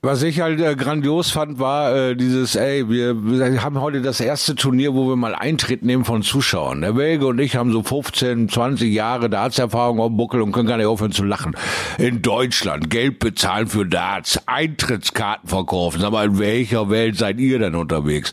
[0.04, 4.20] Was ich halt äh, grandios fand, war äh, dieses, ey, wir, wir haben heute das
[4.20, 6.82] erste Turnier, wo wir mal Eintritt nehmen von Zuschauern.
[6.82, 10.68] Der Welge und ich haben so 15, 20 Jahre Darts-Erfahrung auf dem Buckel und können
[10.68, 11.56] gar nicht aufhören zu lachen.
[12.00, 16.04] In Deutschland Geld bezahlen für Darts, Eintrittskarten verkaufen.
[16.04, 18.32] Aber in welcher Welt seid ihr denn unterwegs?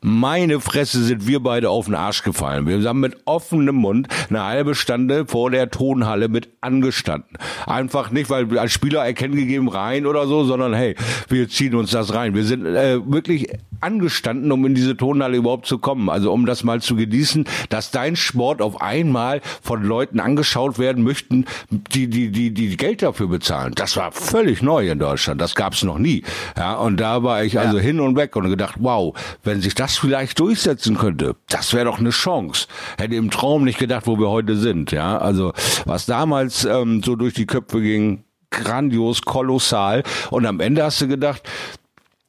[0.00, 2.66] Meine Fresse sind wir beide auf den Arsch gefallen.
[2.66, 7.36] Wir haben mit offenem Mund eine halbe Stunde vor der Tonhalle mit angestanden.
[7.66, 10.94] Einfach nicht, weil wir als Spieler erkennen gegeben rein oder so, sondern hey,
[11.28, 12.34] wir ziehen uns das rein.
[12.34, 13.48] Wir sind äh, wirklich
[13.80, 16.08] angestanden, um in diese Tonhalle überhaupt zu kommen.
[16.08, 21.04] Also um das mal zu genießen, dass dein Sport auf einmal von Leuten angeschaut werden
[21.04, 23.72] möchten, die die die die Geld dafür bezahlen.
[23.74, 25.40] Das war völlig neu in Deutschland.
[25.40, 26.24] Das gab's noch nie.
[26.56, 27.82] Ja, und da war ich also ja.
[27.82, 31.86] hin und weg und gedacht, wow, wenn sich das das vielleicht durchsetzen könnte, das wäre
[31.86, 32.66] doch eine Chance.
[32.98, 34.90] Hätte im Traum nicht gedacht, wo wir heute sind.
[34.90, 35.54] Ja, also
[35.86, 40.02] was damals ähm, so durch die Köpfe ging, grandios, kolossal.
[40.30, 41.42] Und am Ende hast du gedacht,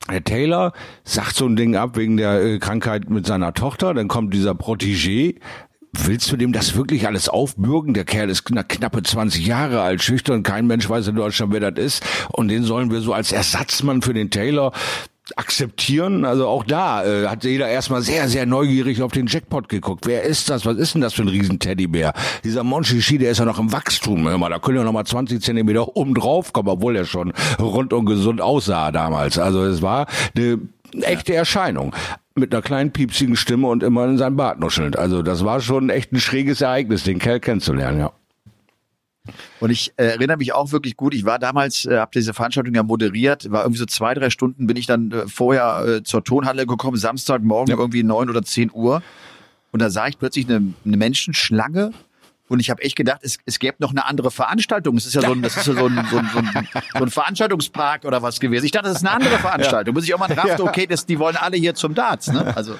[0.07, 0.71] Herr Taylor
[1.03, 4.51] sagt so ein Ding ab wegen der äh, Krankheit mit seiner Tochter, dann kommt dieser
[4.51, 5.35] Protégé,
[5.91, 7.95] Willst du dem das wirklich alles aufbürgen?
[7.95, 11.71] Der Kerl ist knapp, knappe 20 Jahre alt, schüchtern, kein Mensch weiß in Deutschland, wer
[11.71, 12.05] das ist.
[12.31, 14.71] Und den sollen wir so als Ersatzmann für den Taylor
[15.37, 16.25] akzeptieren.
[16.25, 20.05] Also auch da äh, hat jeder erstmal sehr, sehr neugierig auf den Jackpot geguckt.
[20.05, 20.65] Wer ist das?
[20.65, 22.13] Was ist denn das für ein Riesen-Teddybär?
[22.43, 24.27] Dieser Monchichi, der ist ja noch im Wachstum.
[24.27, 27.33] Hör mal, da können ja noch mal 20 Zentimeter oben drauf kommen, obwohl er schon
[27.59, 29.37] rund und gesund aussah damals.
[29.37, 30.59] Also es war eine
[31.01, 31.95] echte Erscheinung
[32.35, 34.97] mit einer kleinen piepsigen Stimme und immer in sein Bart nuschelnd.
[34.97, 38.11] Also das war schon echt ein schräges Ereignis, den Kerl kennenzulernen, ja.
[39.59, 42.73] Und ich äh, erinnere mich auch wirklich gut, ich war damals, äh, habe diese Veranstaltung
[42.73, 46.23] ja moderiert, war irgendwie so zwei, drei Stunden bin ich dann äh, vorher äh, zur
[46.23, 47.77] Tonhalle gekommen, Samstagmorgen ja.
[47.77, 49.03] irgendwie neun oder zehn Uhr.
[49.71, 51.91] Und da sah ich plötzlich eine, eine Menschenschlange
[52.49, 54.97] und ich habe echt gedacht, es, es gäbe noch eine andere Veranstaltung.
[54.97, 57.03] Es ist ja so ein, das ist ja so ein, so ein, so ein, so
[57.03, 58.65] ein Veranstaltungspark oder was gewesen.
[58.65, 59.93] Ich dachte, das ist eine andere Veranstaltung.
[59.93, 59.97] Ja.
[59.99, 62.31] Muss ich auch mal raffen, okay, das, die wollen alle hier zum Darts.
[62.31, 62.55] Ne?
[62.57, 62.75] Also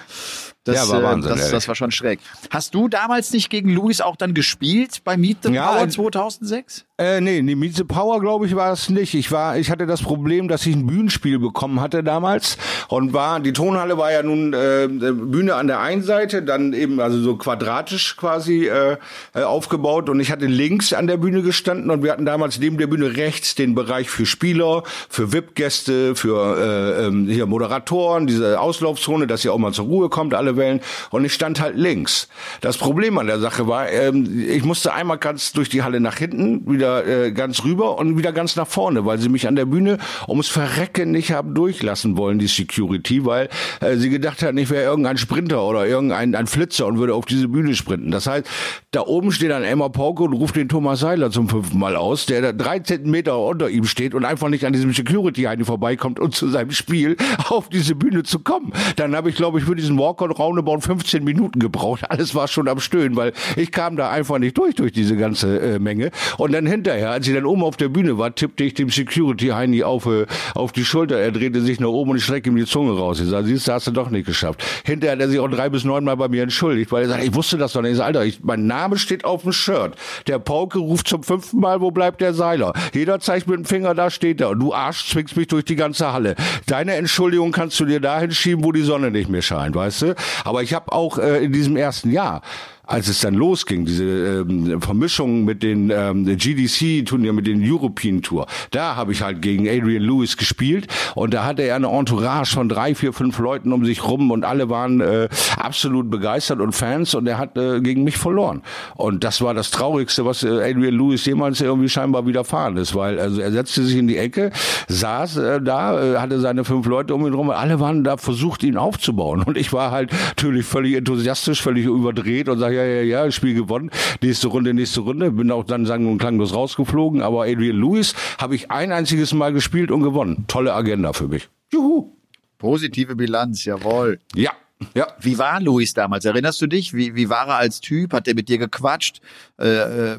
[0.65, 2.19] das, ja, war äh, Wahnsinn, das, das war schon schräg.
[2.49, 6.85] Hast du damals nicht gegen Luis auch dann gespielt bei Meet the ja, Power 2006?
[6.99, 9.13] Äh, nee, nee, Meet the Power, glaube ich, war es nicht.
[9.13, 12.57] Ich war, ich hatte das Problem, dass ich ein Bühnenspiel bekommen hatte damals
[12.89, 16.99] und war, die Tonhalle war ja nun äh, Bühne an der einen Seite, dann eben
[16.99, 18.97] also so quadratisch quasi äh,
[19.33, 22.77] äh aufgebaut und ich hatte links an der Bühne gestanden und wir hatten damals neben
[22.77, 28.59] der Bühne rechts den Bereich für Spieler, für VIP-Gäste, für äh, ähm, hier Moderatoren, diese
[28.59, 30.81] Auslaufzone, dass ihr auch mal zur Ruhe kommt, alle Wellen
[31.11, 32.27] und ich stand halt links.
[32.61, 36.17] Das Problem an der Sache war, ähm, ich musste einmal ganz durch die Halle nach
[36.17, 39.65] hinten wieder äh, ganz rüber und wieder ganz nach vorne, weil sie mich an der
[39.65, 43.49] Bühne ums Verrecken nicht haben durchlassen wollen, die Security, weil
[43.81, 47.25] äh, sie gedacht hatten, ich wäre irgendein Sprinter oder irgendein ein Flitzer und würde auf
[47.25, 48.11] diese Bühne sprinten.
[48.11, 48.47] Das heißt,
[48.91, 52.25] da oben steht dann Emma Pauke und ruft den Thomas Seiler zum fünften Mal aus,
[52.25, 56.19] der da 13 Meter unter ihm steht und einfach nicht an diesem Security heini vorbeikommt
[56.19, 57.17] und zu seinem Spiel
[57.49, 58.73] auf diese Bühne zu kommen.
[58.95, 62.09] Dann habe ich, glaube ich, für diesen Walkout roundabout 15 Minuten gebraucht.
[62.09, 65.59] Alles war schon am Stöhnen, weil ich kam da einfach nicht durch, durch diese ganze
[65.59, 66.11] äh, Menge.
[66.37, 69.83] Und dann hinterher, als ich dann oben auf der Bühne war, tippte ich dem Security-Heini
[69.83, 70.25] auf, äh,
[70.55, 71.19] auf die Schulter.
[71.19, 73.19] Er drehte sich nach oben und ich streckte ihm die Zunge raus.
[73.19, 74.63] Ich sage, siehst du, hast du doch nicht geschafft.
[74.85, 77.23] Hinterher hat er sich auch drei bis neun Mal bei mir entschuldigt, weil er sagt,
[77.23, 77.91] ich wusste das doch nicht.
[77.91, 79.95] Ich sag, Alter, ich, mein Name steht auf dem Shirt.
[80.27, 82.73] Der Pauke ruft zum fünften Mal, wo bleibt der Seiler?
[82.93, 84.49] Jeder zeigt mit dem Finger, da steht er.
[84.49, 86.35] Und du Arsch zwingst mich durch die ganze Halle.
[86.65, 90.15] Deine Entschuldigung kannst du dir dahin schieben, wo die Sonne nicht mehr scheint, weißt du?
[90.43, 92.41] Aber ich habe auch äh, in diesem ersten Jahr
[92.89, 98.47] als es dann losging, diese ähm, Vermischung mit den ähm, GDC-Turnier, mit den European Tour,
[98.71, 102.67] da habe ich halt gegen Adrian Lewis gespielt und da hatte er eine Entourage von
[102.67, 107.13] drei, vier, fünf Leuten um sich rum und alle waren äh, absolut begeistert und Fans
[107.13, 108.63] und er hat äh, gegen mich verloren.
[108.95, 113.19] Und das war das Traurigste, was äh, Adrian Lewis jemals irgendwie scheinbar widerfahren ist, weil
[113.19, 114.51] also er setzte sich in die Ecke,
[114.87, 118.63] saß äh, da, äh, hatte seine fünf Leute um ihn rum, alle waren da versucht,
[118.63, 123.23] ihn aufzubauen und ich war halt natürlich völlig enthusiastisch, völlig überdreht und sage, ja, ja,
[123.25, 123.91] ja, Spiel gewonnen.
[124.21, 125.31] Nächste Runde, nächste Runde.
[125.31, 127.21] Bin auch dann sagen und klanglos rausgeflogen.
[127.21, 130.45] Aber Adrian Lewis habe ich ein einziges Mal gespielt und gewonnen.
[130.47, 131.49] Tolle Agenda für mich.
[131.71, 132.11] Juhu.
[132.57, 134.19] Positive Bilanz, jawohl.
[134.35, 134.51] Ja,
[134.93, 135.07] ja.
[135.19, 136.23] Wie war Luis damals?
[136.25, 136.93] Erinnerst du dich?
[136.93, 138.13] Wie, wie war er als Typ?
[138.13, 139.19] Hat er mit dir gequatscht?
[139.59, 140.17] Äh, äh,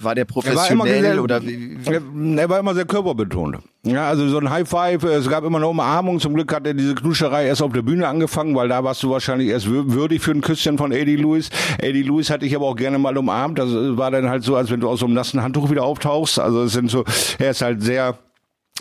[0.00, 1.78] war der professionell er war oder wie?
[1.86, 3.58] Er war immer sehr körperbetont.
[3.84, 6.20] Ja, also so ein High Five, es gab immer eine Umarmung.
[6.20, 9.10] Zum Glück hat er diese Knuscherei erst auf der Bühne angefangen, weil da warst du
[9.10, 11.48] wahrscheinlich erst würdig für ein Küsschen von Eddie Lewis.
[11.78, 13.58] Eddie Lewis hatte ich aber auch gerne mal umarmt.
[13.58, 16.38] Das war dann halt so, als wenn du aus so einem nassen Handtuch wieder auftauchst.
[16.38, 17.04] Also es sind so,
[17.38, 18.18] er ist halt sehr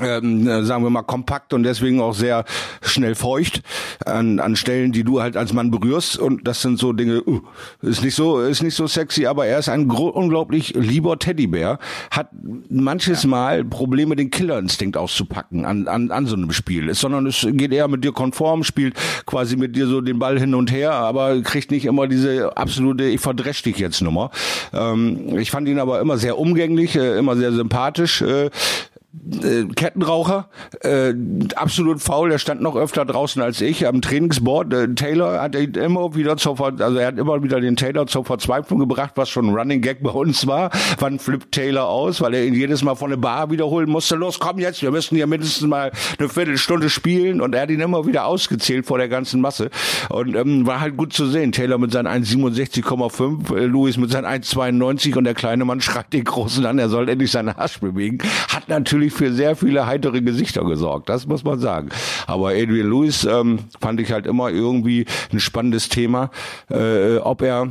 [0.02, 2.46] ähm, äh, sagen wir mal kompakt und deswegen auch sehr
[2.82, 3.62] schnell feucht
[4.06, 7.42] an, an Stellen, die du halt als Mann berührst und das sind so Dinge, uh,
[7.82, 11.80] ist nicht so ist nicht so sexy, aber er ist ein unglaublich lieber Teddybär,
[12.12, 12.30] hat
[12.70, 13.30] manches ja.
[13.30, 17.74] Mal Probleme den Killerinstinkt auszupacken an, an an so einem Spiel, ist, sondern es geht
[17.74, 21.42] eher mit dir konform, spielt quasi mit dir so den Ball hin und her, aber
[21.42, 24.32] kriegt nicht immer diese absolute ich verdresch dich jetzt Nummer.
[24.74, 28.22] Ähm, ich fand ihn aber immer sehr umgänglich, äh, immer sehr sympathisch.
[28.22, 28.50] Äh,
[29.44, 30.50] äh, Kettenraucher,
[30.82, 31.14] äh,
[31.56, 34.74] absolut faul, der stand noch öfter draußen als ich am Trainingsboard.
[34.74, 38.80] Äh, Taylor hat immer wieder zur, also er hat immer wieder den Taylor zur Verzweiflung
[38.80, 40.72] gebracht, was schon ein Running Gag bei uns war.
[41.00, 44.16] Wann flippt Taylor aus, weil er ihn jedes Mal von der Bar wiederholen musste.
[44.16, 47.80] Los, komm jetzt, wir müssen hier mindestens mal eine Viertelstunde spielen und er hat ihn
[47.80, 49.70] immer wieder ausgezählt vor der ganzen Masse
[50.10, 51.52] und ähm, war halt gut zu sehen.
[51.52, 56.24] Taylor mit seinen 1,67,5, äh, Louis mit seinen 1,92 und der kleine Mann schreit den
[56.24, 58.20] Großen an, er soll endlich seine Arsch bewegen.
[58.50, 61.90] Hat natürlich natürlich für sehr viele heitere Gesichter gesorgt, das muss man sagen.
[62.26, 66.30] Aber Adrian Lewis ähm, fand ich halt immer irgendwie ein spannendes Thema,
[66.70, 67.70] äh, ob er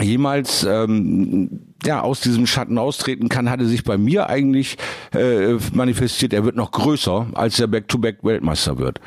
[0.00, 4.76] jemals ähm, ja aus diesem Schatten austreten kann, hatte sich bei mir eigentlich
[5.12, 6.32] äh, manifestiert.
[6.32, 9.00] Er wird noch größer, als er Back-to-Back-Weltmeister wird.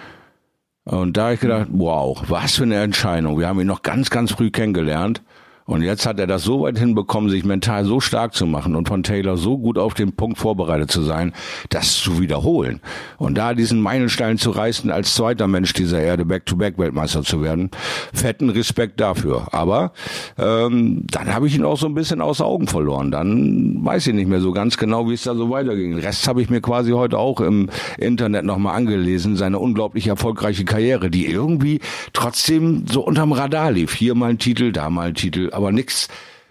[0.86, 3.40] Und da habe ich gedacht, wow, was für eine Entscheidung.
[3.40, 5.22] Wir haben ihn noch ganz, ganz früh kennengelernt.
[5.66, 8.88] Und jetzt hat er das so weit hinbekommen, sich mental so stark zu machen und
[8.88, 11.34] von Taylor so gut auf den Punkt vorbereitet zu sein,
[11.70, 12.82] das zu wiederholen.
[13.18, 17.72] Und da diesen Meilenstein zu reißen, als zweiter Mensch dieser Erde Back-to-Back-Weltmeister zu werden,
[18.14, 19.54] fetten Respekt dafür.
[19.54, 19.94] Aber
[20.38, 23.12] ähm, dann habe ich ihn auch so ein bisschen aus Augen verloren.
[23.12, 25.92] Dann weiß ich nicht mehr so ganz genau, wie es da so weiterging.
[25.92, 29.38] Den Rest habe ich mir quasi heute auch im Internet nochmal angelesen.
[29.38, 31.80] Seine unglaublich erfolgreiche Karriere, die irgendwie
[32.12, 33.94] trotzdem so unterm Radar lief.
[33.94, 36.08] Hier mal ein Titel, da mal ein Titel aber nichts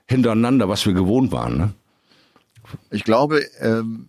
[0.06, 1.56] hintereinander, was wir gewohnt waren.
[1.56, 1.74] Ne?
[2.90, 4.08] Ich glaube, ähm,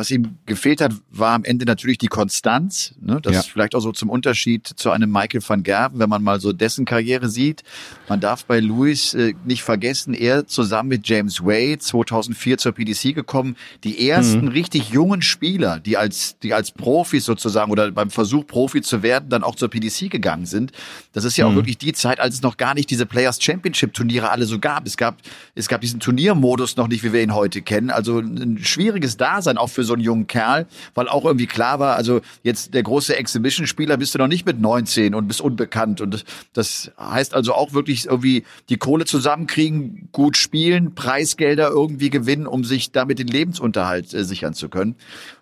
[0.00, 2.94] was ihm gefehlt hat, war am Ende natürlich die Konstanz.
[3.00, 3.20] Ne?
[3.22, 3.40] Das ja.
[3.40, 6.54] ist vielleicht auch so zum Unterschied zu einem Michael van Gerven, wenn man mal so
[6.54, 7.62] dessen Karriere sieht.
[8.08, 13.14] Man darf bei Lewis äh, nicht vergessen, er zusammen mit James Wade 2004 zur PDC
[13.14, 13.56] gekommen.
[13.84, 14.48] Die ersten mhm.
[14.48, 19.28] richtig jungen Spieler, die als, die als Profis sozusagen oder beim Versuch Profi zu werden,
[19.28, 20.72] dann auch zur PDC gegangen sind.
[21.12, 21.52] Das ist ja mhm.
[21.52, 24.58] auch wirklich die Zeit, als es noch gar nicht diese Players Championship Turniere alle so
[24.58, 24.86] gab.
[24.86, 25.18] Es gab,
[25.54, 27.90] es gab diesen Turniermodus noch nicht, wie wir ihn heute kennen.
[27.90, 31.96] Also ein schwieriges Dasein auch für so einen jungen Kerl, weil auch irgendwie klar war,
[31.96, 36.00] also jetzt der große Exhibition-Spieler bist du noch nicht mit 19 und bist unbekannt.
[36.00, 42.46] Und das heißt also auch wirklich irgendwie die Kohle zusammenkriegen, gut spielen, Preisgelder irgendwie gewinnen,
[42.46, 44.96] um sich damit den Lebensunterhalt äh, sichern zu können.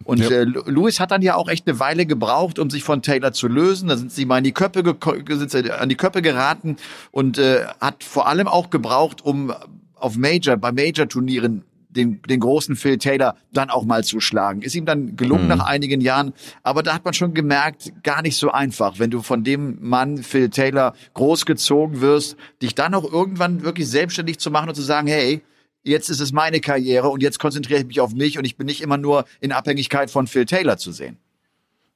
[0.05, 0.31] Und ja.
[0.31, 3.49] äh, Lewis hat dann ja auch echt eine Weile gebraucht, um sich von Taylor zu
[3.49, 3.89] lösen.
[3.89, 4.83] Da sind sie mal in die Köpfe,
[5.29, 6.77] sind sie an die Köpfe geraten
[7.11, 9.53] und äh, hat vor allem auch gebraucht, um
[9.95, 14.63] auf Major, bei Major-Turnieren den, den großen Phil Taylor dann auch mal zu schlagen.
[14.63, 15.49] Ist ihm dann gelungen mhm.
[15.49, 19.23] nach einigen Jahren, aber da hat man schon gemerkt, gar nicht so einfach, wenn du
[19.23, 24.69] von dem Mann Phil Taylor großgezogen wirst, dich dann auch irgendwann wirklich selbstständig zu machen
[24.69, 25.43] und zu sagen, hey,
[25.83, 28.67] jetzt ist es meine Karriere und jetzt konzentriere ich mich auf mich und ich bin
[28.67, 31.17] nicht immer nur in Abhängigkeit von Phil Taylor zu sehen.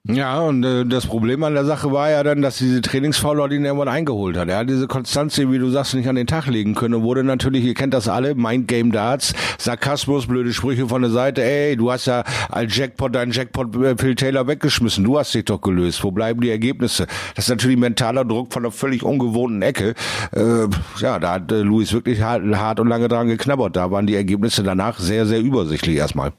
[0.09, 3.65] Ja, und äh, das Problem an der Sache war ja dann, dass diese Trainingsfaulheit ihn
[3.65, 4.49] irgendwann eingeholt hat.
[4.49, 7.23] Er hat diese Konstanz, wie du sagst, nicht an den Tag legen können und wurde
[7.23, 11.77] natürlich, ihr kennt das alle, Mind Game Darts, Sarkasmus, blöde Sprüche von der Seite, ey,
[11.77, 15.61] du hast ja als Jackpot deinen Jackpot äh, Phil Taylor weggeschmissen, du hast dich doch
[15.61, 17.07] gelöst, wo bleiben die Ergebnisse?
[17.37, 19.95] Das ist natürlich mentaler Druck von einer völlig ungewohnten Ecke.
[20.33, 20.67] Äh,
[20.99, 23.77] ja, da hat äh, Luis wirklich hart, hart und lange dran geknabbert.
[23.77, 26.33] Da waren die Ergebnisse danach sehr, sehr übersichtlich erstmal.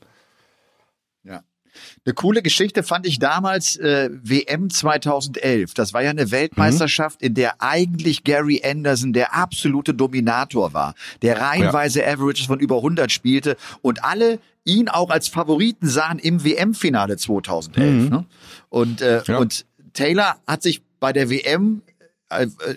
[2.06, 5.74] Eine coole Geschichte fand ich damals äh, WM 2011.
[5.74, 7.28] Das war ja eine Weltmeisterschaft, mhm.
[7.28, 12.08] in der eigentlich Gary Anderson der absolute Dominator war, der reihenweise ja.
[12.08, 18.04] Averages von über 100 spielte und alle ihn auch als Favoriten sahen im WM-Finale 2011.
[18.04, 18.10] Mhm.
[18.10, 18.26] Ne?
[18.70, 19.38] Und, äh, ja.
[19.38, 21.84] und Taylor hat sich bei der WM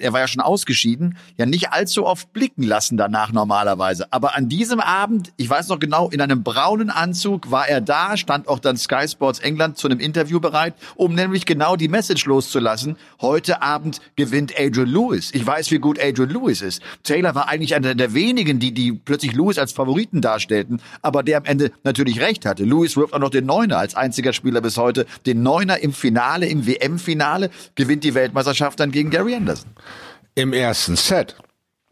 [0.01, 4.13] er war ja schon ausgeschieden, ja nicht allzu oft blicken lassen danach normalerweise.
[4.13, 8.17] Aber an diesem Abend, ich weiß noch genau, in einem braunen Anzug war er da,
[8.17, 12.27] stand auch dann Sky Sports England zu einem Interview bereit, um nämlich genau die Message
[12.27, 12.97] loszulassen.
[13.21, 15.31] Heute Abend gewinnt Adrian Lewis.
[15.33, 16.83] Ich weiß, wie gut Adrian Lewis ist.
[17.03, 21.39] Taylor war eigentlich einer der wenigen, die, die plötzlich Lewis als Favoriten darstellten, aber der
[21.39, 22.65] am Ende natürlich recht hatte.
[22.65, 25.07] Lewis wirft auch noch den Neuner als einziger Spieler bis heute.
[25.27, 29.71] Den Neuner im Finale, im WM-Finale, gewinnt die Weltmeisterschaft dann gegen Gary Anderson.
[30.35, 31.37] Im ersten Set.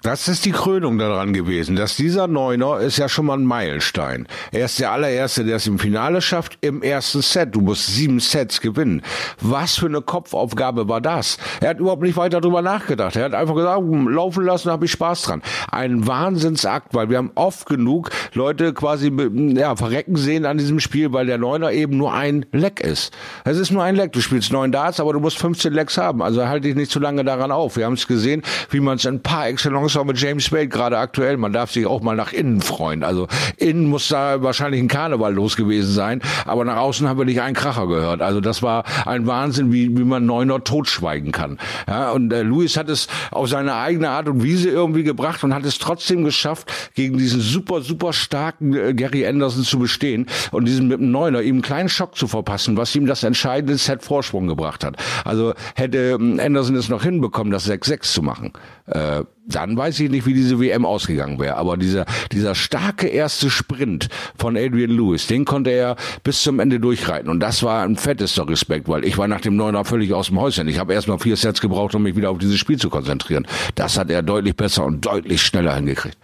[0.05, 4.29] Das ist die Krönung daran gewesen, dass dieser Neuner ist ja schon mal ein Meilenstein.
[4.53, 7.55] Er ist der allererste, der es im Finale schafft, im ersten Set.
[7.55, 9.01] Du musst sieben Sets gewinnen.
[9.40, 11.38] Was für eine Kopfaufgabe war das?
[11.62, 13.17] Er hat überhaupt nicht weiter darüber nachgedacht.
[13.17, 15.43] Er hat einfach gesagt, hm, laufen lassen, habe ich Spaß dran.
[15.73, 19.11] Ein Wahnsinnsakt, weil wir haben oft genug Leute quasi
[19.57, 23.14] ja, verrecken sehen an diesem Spiel, weil der Neuner eben nur ein Leck ist.
[23.45, 24.12] Es ist nur ein Leck.
[24.12, 26.21] Du spielst neun Darts, aber du musst 15 Lecks haben.
[26.21, 27.79] Also halte dich nicht zu lange daran auf.
[27.79, 30.98] Wir haben es gesehen, wie man es ein paar Excellence auch mit James Wade gerade
[30.98, 31.37] aktuell.
[31.37, 33.02] Man darf sich auch mal nach innen freuen.
[33.02, 37.24] Also innen muss da wahrscheinlich ein Karneval los gewesen sein, aber nach außen haben wir
[37.24, 38.22] nicht einen Kracher gehört.
[38.22, 41.59] Also das war ein Wahnsinn, wie, wie man Neuner totschweigen kann.
[41.87, 45.54] Ja, und äh, Luis hat es auf seine eigene Art und Weise irgendwie gebracht und
[45.54, 50.66] hat es trotzdem geschafft, gegen diesen super, super starken äh, Gary Anderson zu bestehen und
[50.66, 54.02] diesen mit dem Neuner ihm einen kleinen Schock zu verpassen, was ihm das entscheidende Set
[54.02, 54.96] Vorsprung gebracht hat.
[55.24, 58.52] Also hätte ähm, Anderson es noch hinbekommen, das 6-6 zu machen,
[58.87, 61.57] äh, dann weiß ich nicht, wie diese WM ausgegangen wäre.
[61.57, 66.80] Aber dieser, dieser starke erste Sprint von Adrian Lewis, den konnte er bis zum Ende
[66.80, 67.30] durchreiten.
[67.30, 70.40] Und das war ein fettester Respekt, weil ich war nach dem Neuner völlig aus dem
[70.40, 70.68] Häuschen.
[70.68, 73.46] Ich habe erst mal vier Sets gebraucht, um mich wieder auf dieses Spiel zu konzentrieren.
[73.74, 76.16] Das hat er deutlich besser und deutlich schneller hingekriegt.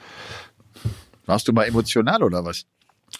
[1.26, 2.64] Warst du mal emotional oder was?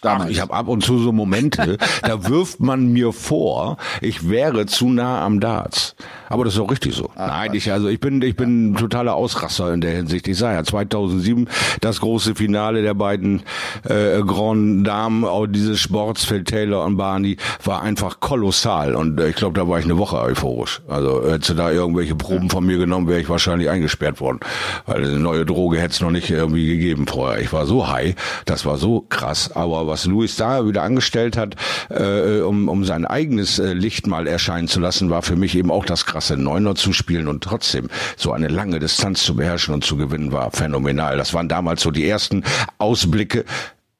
[0.03, 4.65] Ach, ich habe ab und zu so Momente, da wirft man mir vor, ich wäre
[4.65, 5.95] zu nah am Darts.
[6.29, 7.09] Aber das ist auch richtig so.
[7.15, 10.27] Ach, Nein, ich also ich bin ich bin totaler Ausraster in der Hinsicht.
[10.27, 11.47] Ich sah ja 2007
[11.81, 13.43] das große Finale der beiden
[13.83, 19.29] äh, Grand Damen auch dieses Sports Phil Taylor und Barney war einfach kolossal und äh,
[19.29, 20.81] ich glaube, da war ich eine Woche euphorisch.
[20.87, 24.39] Also hätte da irgendwelche Proben von mir genommen, wäre ich wahrscheinlich eingesperrt worden,
[24.85, 27.41] weil eine neue Droge hätte es noch nicht irgendwie gegeben vorher.
[27.41, 31.55] Ich war so high, das war so krass, aber was Louis da wieder angestellt hat,
[31.89, 35.71] äh, um, um sein eigenes äh, Licht mal erscheinen zu lassen, war für mich eben
[35.71, 39.83] auch das krasse Neuner zu spielen und trotzdem so eine lange Distanz zu beherrschen und
[39.83, 41.17] zu gewinnen war phänomenal.
[41.17, 42.43] Das waren damals so die ersten
[42.77, 43.45] Ausblicke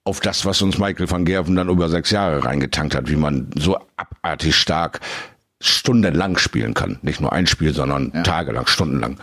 [0.04, 3.48] auf das, was uns Michael van Gerven dann über sechs Jahre reingetankt hat, wie man
[3.56, 5.00] so abartig stark
[5.60, 6.98] stundenlang spielen kann.
[7.04, 8.24] Nicht nur ein Spiel, sondern ja.
[8.24, 9.18] tagelang, stundenlang.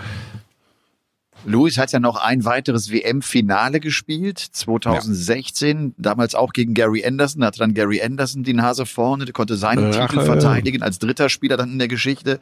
[1.45, 5.93] Louis hat ja noch ein weiteres WM-Finale gespielt, 2016, ja.
[5.97, 9.93] damals auch gegen Gary Anderson, hatte dann Gary Anderson die Nase vorne, der konnte seinen
[9.93, 10.09] Rache.
[10.09, 12.41] Titel verteidigen als dritter Spieler dann in der Geschichte.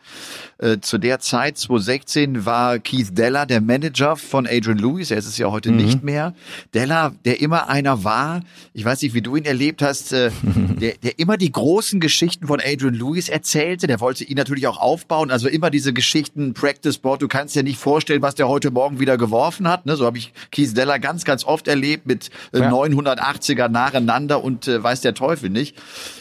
[0.59, 5.27] Äh, zu der Zeit, 2016, war Keith Della der Manager von Adrian Lewis, er ist
[5.27, 5.77] es ja heute mhm.
[5.77, 6.35] nicht mehr.
[6.75, 8.41] Della, der immer einer war,
[8.73, 10.31] ich weiß nicht, wie du ihn erlebt hast, äh,
[10.81, 14.79] der, der immer die großen Geschichten von Adrian Lewis erzählte, der wollte ihn natürlich auch
[14.79, 18.71] aufbauen, also immer diese Geschichten, Practice Board, du kannst dir nicht vorstellen, was der heute
[18.71, 19.85] Morgen Morgen wieder geworfen hat.
[19.85, 19.97] Ne?
[19.97, 22.71] So habe ich Keith Deller ganz, ganz oft erlebt mit äh, ja.
[22.71, 25.77] 980er nacheinander und äh, weiß der Teufel nicht.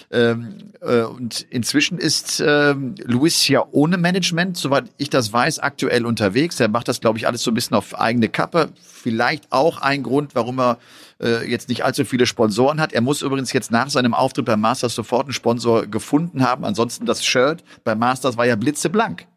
[0.09, 6.07] Ähm, äh, und inzwischen ist ähm, Luis ja ohne Management, soweit ich das weiß, aktuell
[6.07, 6.59] unterwegs.
[6.59, 8.69] Er macht das, glaube ich, alles so ein bisschen auf eigene Kappe.
[8.81, 10.79] Vielleicht auch ein Grund, warum er
[11.21, 12.93] äh, jetzt nicht allzu viele Sponsoren hat.
[12.93, 16.65] Er muss übrigens jetzt nach seinem Auftritt beim Masters sofort einen Sponsor gefunden haben.
[16.65, 19.27] Ansonsten das Shirt beim Masters war ja blitzeblank.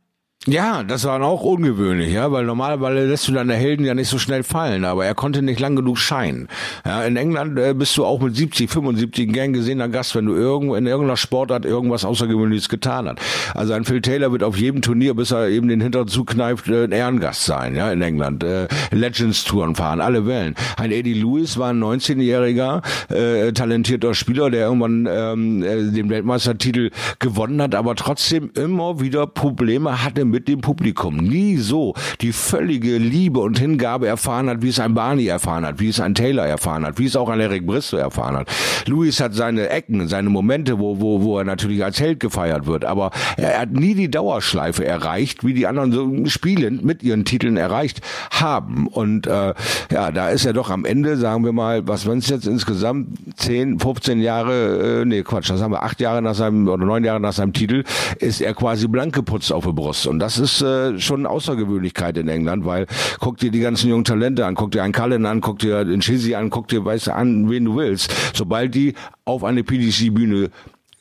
[0.47, 4.19] Ja, das war auch ungewöhnlich, ja, weil normalerweise lässt du deine Helden ja nicht so
[4.19, 6.47] schnell fallen, aber er konnte nicht lang genug scheinen.
[6.87, 10.35] Ja, in England äh, bist du auch mit 70, 75 gern gesehener Gast, wenn du
[10.35, 13.21] irgendwo in irgendeiner Sportart irgendwas Außergewöhnliches getan hat.
[13.53, 16.85] Also ein Phil Taylor wird auf jedem Turnier, bis er eben den Hintern zukneift, äh,
[16.85, 18.45] ein Ehrengast sein, ja, in England.
[18.45, 20.55] Äh, Legends-Touren fahren, alle Wellen.
[20.77, 26.91] Ein Eddie Lewis war ein 19-jähriger, äh, talentierter Spieler, der irgendwann ähm, äh, den Weltmeistertitel
[27.19, 31.17] gewonnen hat, aber trotzdem immer wieder Probleme hatte mit dem Publikum.
[31.17, 35.81] Nie so die völlige Liebe und Hingabe erfahren hat, wie es ein Barney erfahren hat,
[35.81, 38.49] wie es ein Taylor erfahren hat, wie es auch ein Eric Bristow erfahren hat.
[38.87, 42.85] Louis hat seine Ecken, seine Momente, wo, wo, wo er natürlich als Held gefeiert wird,
[42.85, 47.57] aber er hat nie die Dauerschleife erreicht, wie die anderen so spielend mit ihren Titeln
[47.57, 48.01] erreicht
[48.31, 48.87] haben.
[48.87, 49.55] Und äh,
[49.91, 53.09] ja, da ist er doch am Ende, sagen wir mal, was wenn es jetzt insgesamt
[53.37, 57.05] 10, 15 Jahre, äh, nee Quatsch, das haben wir acht Jahre nach seinem oder neun
[57.05, 57.85] Jahre nach seinem Titel,
[58.19, 60.07] ist er quasi blank geputzt auf der Brust.
[60.07, 62.89] Und und das ist äh, schon eine Außergewöhnlichkeit in England, weil
[63.21, 66.01] guck dir die ganzen jungen Talente an, guck dir einen Cullen an, guck dir den
[66.01, 68.13] Chizzy an, guck dir, weißt du, an, wen du willst.
[68.35, 68.95] Sobald die
[69.25, 70.51] auf eine PDC-Bühne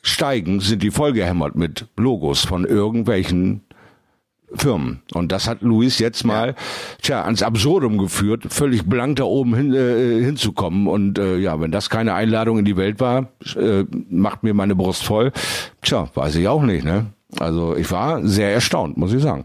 [0.02, 3.62] steigen, sind die vollgehämmert mit Logos von irgendwelchen
[4.54, 5.02] Firmen.
[5.12, 6.54] Und das hat Luis jetzt mal,
[7.02, 10.86] tja, ans Absurdum geführt, völlig blank da oben hin, äh, hinzukommen.
[10.86, 14.76] Und äh, ja, wenn das keine Einladung in die Welt war, äh, macht mir meine
[14.76, 15.32] Brust voll.
[15.82, 17.06] Tja, weiß ich auch nicht, ne?
[17.38, 19.44] Also ich war sehr erstaunt, muss ich sagen.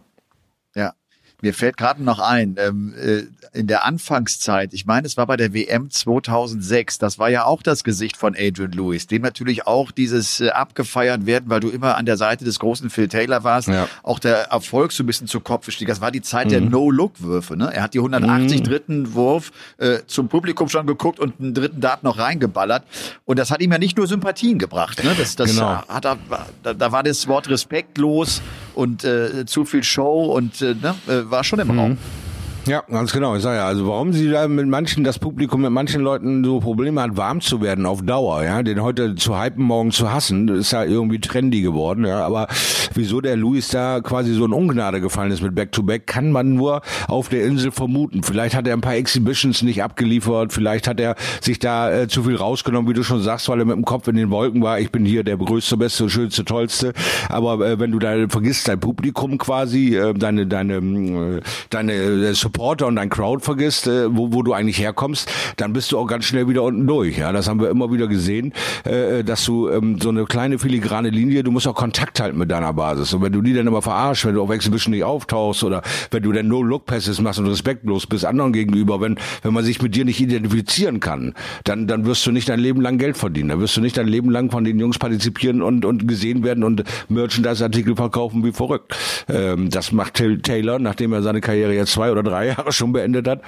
[1.43, 5.35] Mir fällt gerade noch ein, ähm, äh, in der Anfangszeit, ich meine, es war bei
[5.35, 9.91] der WM 2006, das war ja auch das Gesicht von Adrian Lewis, dem natürlich auch
[9.91, 13.67] dieses äh, abgefeiert werden, weil du immer an der Seite des großen Phil Taylor warst,
[13.67, 13.89] ja.
[14.03, 15.89] auch der Erfolg so ein bisschen zu Kopf stieg.
[15.89, 16.51] Das war die Zeit mhm.
[16.51, 17.57] der No-Look-Würfe.
[17.57, 17.69] Ne?
[17.73, 18.63] Er hat die 180 mhm.
[18.63, 22.85] dritten Wurf äh, zum Publikum schon geguckt und einen dritten Dart noch reingeballert.
[23.25, 25.03] Und das hat ihm ja nicht nur Sympathien gebracht.
[25.03, 25.13] Ne?
[25.17, 25.83] Das, das genau.
[25.89, 26.17] hat er,
[26.63, 28.41] da, da war das Wort respektlos
[28.75, 31.79] und äh, zu viel Show und äh, ne, äh, war schon im mhm.
[31.79, 31.97] Raum.
[32.65, 33.35] Ja, ganz genau.
[33.35, 36.61] Ich sage ja, also warum sie da mit manchen, das Publikum mit manchen Leuten so
[36.61, 40.47] Probleme hat, warm zu werden auf Dauer, ja, den heute zu hypen, morgen zu hassen,
[40.47, 42.25] ist ja irgendwie trendy geworden, ja.
[42.25, 42.47] Aber
[42.93, 46.53] wieso der Luis da quasi so in Ungnade gefallen ist mit Back-to-Back, -Back, kann man
[46.53, 48.23] nur auf der Insel vermuten.
[48.23, 52.23] Vielleicht hat er ein paar Exhibitions nicht abgeliefert, vielleicht hat er sich da äh, zu
[52.23, 54.79] viel rausgenommen, wie du schon sagst, weil er mit dem Kopf in den Wolken war.
[54.79, 56.93] Ich bin hier der größte, beste, schönste, tollste.
[57.27, 62.35] Aber äh, wenn du da vergisst, dein Publikum quasi, äh, deine, deine, äh, deine äh,
[62.53, 65.27] Supporter und dein Crowd vergisst, äh, wo, wo du eigentlich herkommst,
[65.57, 67.17] dann bist du auch ganz schnell wieder unten durch.
[67.17, 71.09] Ja, das haben wir immer wieder gesehen, äh, dass du ähm, so eine kleine filigrane
[71.09, 73.11] Linie, du musst auch Kontakt halten mit deiner Basis.
[73.11, 75.81] Und wenn du die dann immer verarschst, wenn du auf Exhibition nicht auftauchst oder
[76.11, 79.95] wenn du dann No-Look-Passes machst und respektlos bist anderen gegenüber, wenn, wenn man sich mit
[79.95, 81.33] dir nicht identifizieren kann,
[81.63, 83.49] dann, dann wirst du nicht dein Leben lang Geld verdienen.
[83.49, 86.63] Dann wirst du nicht dein Leben lang von den Jungs partizipieren und, und gesehen werden
[86.63, 88.95] und Merchandise-Artikel verkaufen wie verrückt.
[89.27, 92.93] Ähm, das macht Taylor, nachdem er seine Karriere jetzt zwei oder drei drei Jahre schon
[92.93, 93.41] beendet hat,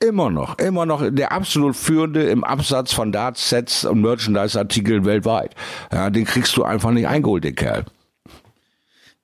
[0.00, 5.54] immer noch, immer noch der absolut führende im Absatz von Darts-Sets und Merchandise-Artikeln weltweit.
[5.92, 7.84] Ja, den kriegst du einfach nicht eingeholt, den Kerl.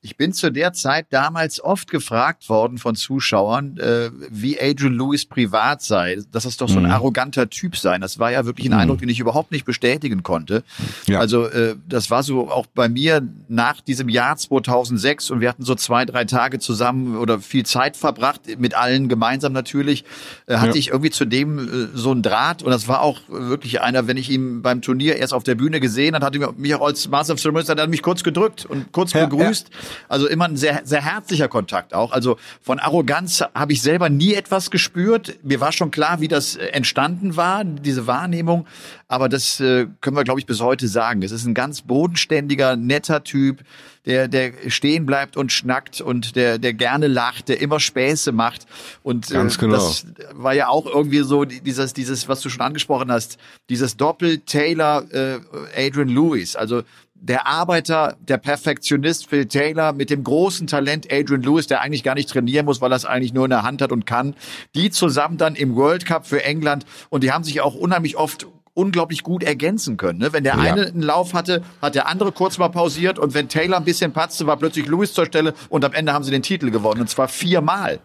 [0.02, 5.26] Ich bin zu der Zeit damals oft gefragt worden von Zuschauern, äh, wie Adrian Lewis
[5.26, 6.90] privat sei, dass das doch so ein mhm.
[6.90, 7.98] arroganter Typ sei.
[7.98, 8.78] Das war ja wirklich ein mhm.
[8.78, 10.64] Eindruck, den ich überhaupt nicht bestätigen konnte.
[11.06, 11.20] Ja.
[11.20, 15.64] Also äh, das war so auch bei mir nach diesem Jahr 2006 und wir hatten
[15.64, 20.04] so zwei, drei Tage zusammen oder viel Zeit verbracht, mit allen gemeinsam natürlich,
[20.46, 20.76] äh, hatte ja.
[20.76, 24.16] ich irgendwie zu dem äh, so ein Draht und das war auch wirklich einer, wenn
[24.16, 27.06] ich ihn beim Turnier erst auf der Bühne gesehen hat, hatte ich mich auch als
[27.08, 29.70] Master of Ceremonies, hat er mich kurz gedrückt und kurz ja, begrüßt.
[30.08, 32.12] Also immer ein sehr, sehr herzlicher Kontakt auch.
[32.12, 35.38] Also von Arroganz habe ich selber nie etwas gespürt.
[35.42, 38.66] Mir war schon klar, wie das äh, entstanden war, diese Wahrnehmung.
[39.08, 41.22] Aber das äh, können wir, glaube ich, bis heute sagen.
[41.22, 43.64] Es ist ein ganz bodenständiger, netter Typ,
[44.06, 48.66] der, der stehen bleibt und schnackt und der, der gerne lacht, der immer Späße macht.
[49.02, 49.74] Und äh, genau.
[49.74, 53.38] das war ja auch irgendwie so dieses, dieses, was du schon angesprochen hast,
[53.68, 55.40] dieses Doppel Taylor äh,
[55.76, 56.56] Adrian Lewis.
[56.56, 56.82] Also
[57.20, 62.14] der Arbeiter, der Perfektionist Phil Taylor mit dem großen Talent Adrian Lewis, der eigentlich gar
[62.14, 64.34] nicht trainieren muss, weil er es eigentlich nur in der Hand hat und kann,
[64.74, 68.46] die zusammen dann im World Cup für England und die haben sich auch unheimlich oft
[68.72, 70.20] unglaublich gut ergänzen können.
[70.20, 70.32] Ne?
[70.32, 70.60] Wenn der ja.
[70.60, 74.12] eine einen Lauf hatte, hat der andere kurz mal pausiert und wenn Taylor ein bisschen
[74.12, 77.10] patzte, war plötzlich Lewis zur Stelle und am Ende haben sie den Titel gewonnen und
[77.10, 78.00] zwar viermal.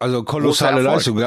[0.00, 1.20] Also kolossale Leistung.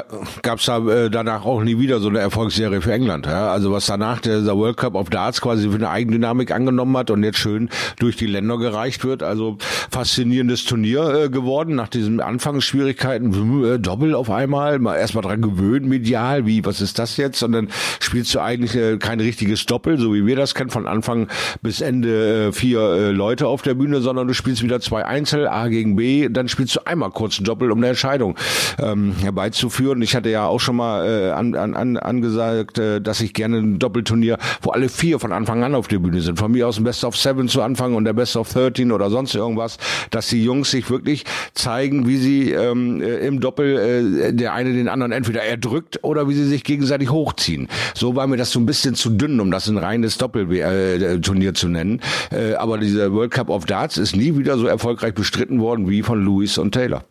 [0.43, 3.25] Gab es da äh, danach auch nie wieder so eine Erfolgsserie für England.
[3.25, 3.51] Ja?
[3.51, 7.11] Also was danach der, der World Cup of Darts quasi für eine Eigendynamik angenommen hat
[7.11, 7.69] und jetzt schön
[7.99, 9.23] durch die Länder gereicht wird.
[9.23, 9.57] Also
[9.89, 13.65] faszinierendes Turnier äh, geworden nach diesen Anfangsschwierigkeiten.
[13.65, 17.43] Äh, Doppel auf einmal, mal erstmal dran gewöhnen, medial, wie, was ist das jetzt?
[17.43, 17.67] Und dann
[17.99, 21.27] spielst du eigentlich äh, kein richtiges Doppel, so wie wir das kennen, von Anfang
[21.61, 25.49] bis Ende äh, vier äh, Leute auf der Bühne, sondern du spielst wieder zwei Einzel,
[25.49, 28.37] A gegen B, dann spielst du einmal kurz ein Doppel um eine Entscheidung
[28.81, 30.01] ähm, herbeizuführen.
[30.01, 33.57] Ich hatte ja auch schon mal äh, an, an, an, angesagt, äh, dass ich gerne
[33.57, 36.39] ein Doppelturnier, wo alle vier von Anfang an auf der Bühne sind.
[36.39, 39.09] Von mir aus ein Best of Seven zu Anfang und der Best of 13 oder
[39.09, 39.77] sonst irgendwas,
[40.09, 44.73] dass die Jungs sich wirklich zeigen, wie sie ähm, äh, im Doppel äh, der eine
[44.73, 47.67] den anderen entweder erdrückt oder wie sie sich gegenseitig hochziehen.
[47.93, 51.53] So war mir das so ein bisschen zu dünn, um das ein reines Doppelturnier äh,
[51.53, 52.01] zu nennen.
[52.31, 56.01] Äh, aber dieser World Cup of Darts ist nie wieder so erfolgreich bestritten worden wie
[56.01, 57.03] von Lewis und Taylor.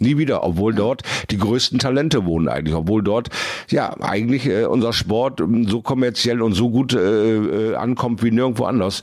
[0.00, 3.28] Nie wieder, obwohl dort die größten Talente wohnen eigentlich, obwohl dort
[3.68, 8.64] ja eigentlich äh, unser Sport so kommerziell und so gut äh, äh, ankommt wie nirgendwo
[8.64, 9.02] anders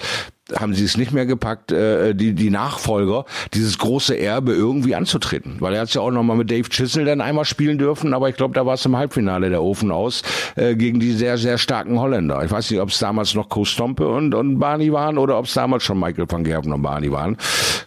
[0.56, 5.58] haben sie es nicht mehr gepackt, äh, die, die Nachfolger, dieses große Erbe irgendwie anzutreten.
[5.60, 8.36] Weil er hat ja auch nochmal mit Dave Chisel dann einmal spielen dürfen, aber ich
[8.36, 10.22] glaube, da war es im Halbfinale der Ofen aus,
[10.56, 12.44] äh, gegen die sehr, sehr starken Holländer.
[12.44, 15.46] Ich weiß nicht, ob es damals noch Co Stompe und, und Barney waren oder ob
[15.46, 17.38] es damals schon Michael van Gerven und Barney waren.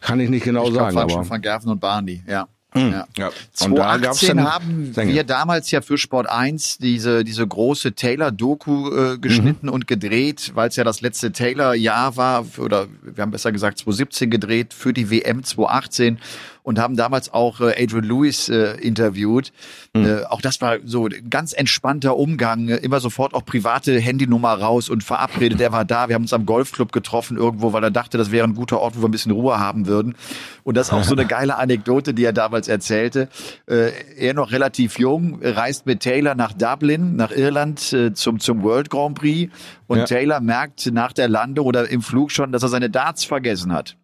[0.00, 0.96] Kann ich nicht genau ich sagen.
[0.96, 2.48] aber schon van Gerven und Barney, ja.
[2.75, 2.93] Mhm.
[2.93, 3.07] Ja.
[3.16, 3.31] ja.
[3.53, 5.12] 2018 da haben Sänger.
[5.12, 9.73] wir damals ja für Sport 1 diese, diese große Taylor-Doku äh, geschnitten mhm.
[9.73, 14.31] und gedreht, weil es ja das letzte Taylor-Jahr war, oder wir haben besser gesagt 2017
[14.31, 16.18] gedreht für die WM 2018
[16.62, 19.52] und haben damals auch äh, Adrian Lewis äh, interviewt.
[19.94, 20.04] Mhm.
[20.04, 24.88] Äh, auch das war so ganz entspannter Umgang, äh, immer sofort auch private Handynummer raus
[24.88, 25.61] und verabredet.
[25.61, 26.08] Er war da.
[26.08, 28.96] Wir haben uns am Golfclub getroffen irgendwo, weil er dachte, das wäre ein guter Ort,
[28.96, 30.14] wo wir ein bisschen Ruhe haben würden.
[30.62, 33.28] Und das ist auch so eine geile Anekdote, die er damals erzählte.
[33.66, 38.62] Äh, er noch relativ jung, reist mit Taylor nach Dublin, nach Irland äh, zum, zum
[38.62, 39.52] World Grand Prix.
[39.86, 40.04] Und ja.
[40.04, 43.96] Taylor merkt nach der Landung oder im Flug schon, dass er seine Darts vergessen hat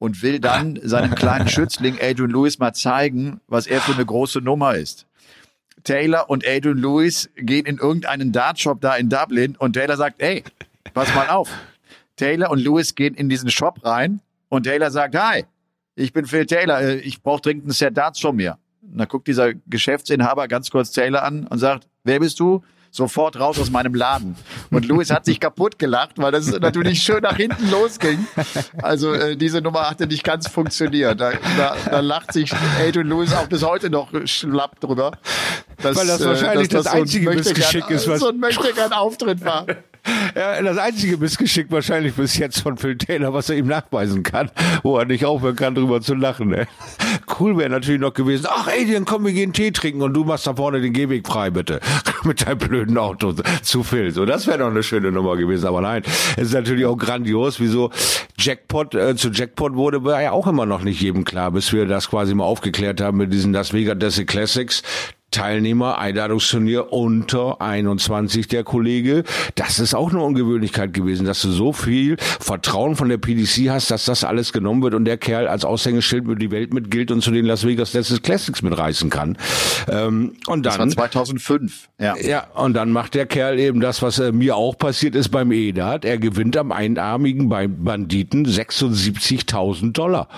[0.00, 4.40] und will dann seinem kleinen Schützling Adrian Lewis mal zeigen, was er für eine große
[4.40, 5.06] Nummer ist.
[5.84, 10.42] Taylor und Adrian Lewis gehen in irgendeinen Dartshop da in Dublin und Taylor sagt, ey,
[10.94, 11.50] pass mal auf.
[12.16, 15.44] Taylor und Lewis gehen in diesen Shop rein und Taylor sagt, hi,
[15.94, 18.58] ich bin Phil Taylor, äh, ich brauche dringend ein Set Darts von mir.
[18.82, 22.62] Und dann guckt dieser Geschäftsinhaber ganz kurz Taylor an und sagt, wer bist du?
[22.90, 24.36] Sofort raus aus meinem Laden.
[24.70, 28.26] Und Louis hat sich kaputt gelacht, weil das natürlich schön nach hinten losging.
[28.82, 31.20] Also äh, diese Nummer hatte nicht ganz funktioniert.
[31.20, 32.52] Da, da, da lacht sich
[32.86, 35.12] Adrian Lewis auch bis heute noch schlapp drüber.
[35.82, 39.44] Dass, weil das wahrscheinlich äh, das, das, einzige Missgeschick ist, was so ein möchtegern Auftritt
[39.44, 39.66] war.
[40.34, 44.50] Ja, das einzige Missgeschick wahrscheinlich bis jetzt von Phil Taylor, was er ihm nachweisen kann,
[44.82, 46.48] wo er nicht aufhören kann, drüber zu lachen.
[46.48, 46.66] Ne?
[47.38, 50.46] Cool wäre natürlich noch gewesen, ach Adrian, komm, wir gehen Tee trinken und du machst
[50.46, 51.80] da vorne den Gehweg frei, bitte.
[52.24, 54.10] Mit deinem blöden Auto zu Phil.
[54.10, 55.66] So, das wäre doch eine schöne Nummer gewesen.
[55.66, 56.02] Aber nein,
[56.36, 57.90] es ist natürlich auch grandios, wieso
[58.38, 61.86] Jackpot äh, zu Jackpot wurde, war ja auch immer noch nicht jedem klar, bis wir
[61.86, 64.82] das quasi mal aufgeklärt haben mit diesen Las Vegas Classics.
[65.30, 69.24] Teilnehmer, Einladungsturnier unter 21 der Kollege.
[69.54, 73.90] Das ist auch eine Ungewöhnlichkeit gewesen, dass du so viel Vertrauen von der PDC hast,
[73.90, 77.10] dass das alles genommen wird und der Kerl als Aushängeschild mit die Welt mit gilt
[77.10, 79.38] und zu den Las Vegas Letztes Classics mitreißen kann.
[79.88, 81.88] Ähm, und dann, das war 2005.
[81.98, 82.16] Ja.
[82.16, 85.52] ja, und dann macht der Kerl eben das, was äh, mir auch passiert ist beim
[85.52, 86.04] EDAT.
[86.04, 90.28] Er gewinnt am einarmigen Banditen 76.000 Dollar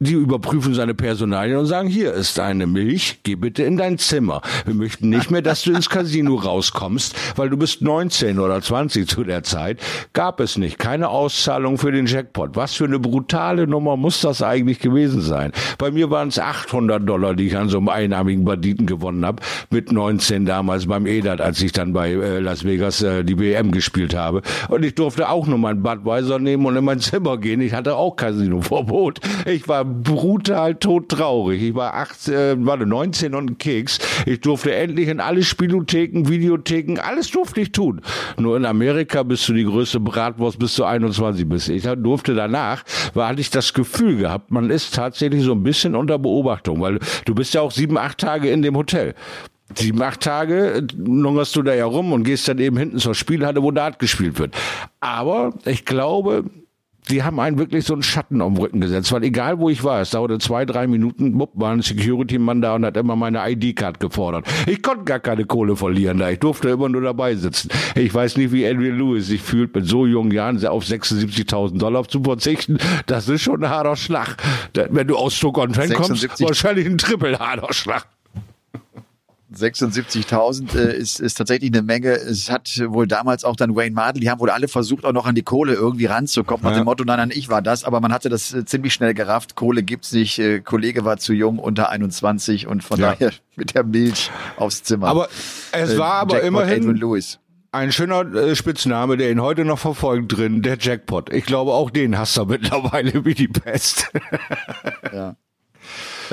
[0.00, 4.42] die überprüfen seine Personalien und sagen, hier ist eine Milch, geh bitte in dein Zimmer.
[4.64, 9.08] Wir möchten nicht mehr, dass du ins Casino rauskommst, weil du bist 19 oder 20
[9.08, 9.80] zu der Zeit.
[10.12, 10.80] Gab es nicht.
[10.80, 12.56] Keine Auszahlung für den Jackpot.
[12.56, 15.52] Was für eine brutale Nummer muss das eigentlich gewesen sein?
[15.78, 19.42] Bei mir waren es 800 Dollar, die ich an so einem einarmigen Banditen gewonnen habe,
[19.70, 23.70] mit 19 damals beim EDAT, als ich dann bei äh, Las Vegas äh, die WM
[23.70, 24.42] gespielt habe.
[24.68, 27.60] Und ich durfte auch nur mein Budweiser nehmen und in mein Zimmer gehen.
[27.60, 29.20] Ich hatte auch Casino-Verbot.
[29.46, 31.62] Ich war brutal todtraurig.
[31.62, 33.98] Ich war 18, äh, warte, 19 und ein Keks.
[34.26, 38.00] Ich durfte endlich in alle Spielotheken, Videotheken, alles durfte ich tun.
[38.38, 41.68] Nur in Amerika bist du die größte Bratwurst, bis du 21 bist.
[41.68, 42.84] Ich durfte danach,
[43.14, 46.98] war, hatte ich das Gefühl gehabt, man ist tatsächlich so ein bisschen unter Beobachtung, weil
[47.24, 49.14] du bist ja auch sieben, acht Tage in dem Hotel
[49.74, 53.62] sieben, acht Tage lungerst du da ja rum und gehst dann eben hinten zur Spielhalle,
[53.62, 54.54] wo Dart gespielt wird.
[55.00, 56.44] Aber ich glaube,
[57.08, 60.00] die haben einen wirklich so einen Schatten den Rücken gesetzt, weil egal wo ich war,
[60.00, 64.00] es dauerte zwei, drei Minuten, bupp, war ein Security-Mann da und hat immer meine ID-Card
[64.00, 64.46] gefordert.
[64.66, 67.68] Ich konnte gar keine Kohle verlieren da, ich durfte immer nur dabei sitzen.
[67.94, 72.08] Ich weiß nicht, wie Adrian Lewis sich fühlt, mit so jungen Jahren auf 76.000 Dollar
[72.08, 72.78] zu verzichten.
[73.06, 74.36] Das ist schon ein harter Schlag.
[74.72, 78.06] Wenn du aus Stuttgart kommst, wahrscheinlich ein triple harter Schlag.
[79.54, 82.10] 76.000 äh, ist, ist tatsächlich eine Menge.
[82.10, 85.26] Es hat wohl damals auch dann Wayne Mardell, die haben wohl alle versucht, auch noch
[85.26, 86.78] an die Kohle irgendwie ranzukommen, nach ja.
[86.78, 89.54] dem Motto, nein, nein, ich war das, aber man hatte das äh, ziemlich schnell gerafft.
[89.54, 93.12] Kohle gibt's nicht, äh, Kollege war zu jung, unter 21 und von ja.
[93.12, 95.08] daher mit der Milch aufs Zimmer.
[95.08, 95.28] Aber
[95.72, 97.00] es äh, war aber Jackpot immerhin
[97.74, 101.32] ein schöner äh, Spitzname, der ihn heute noch verfolgt drin, der Jackpot.
[101.32, 104.12] Ich glaube, auch den hast du mittlerweile wie die Pest.
[105.12, 105.36] ja.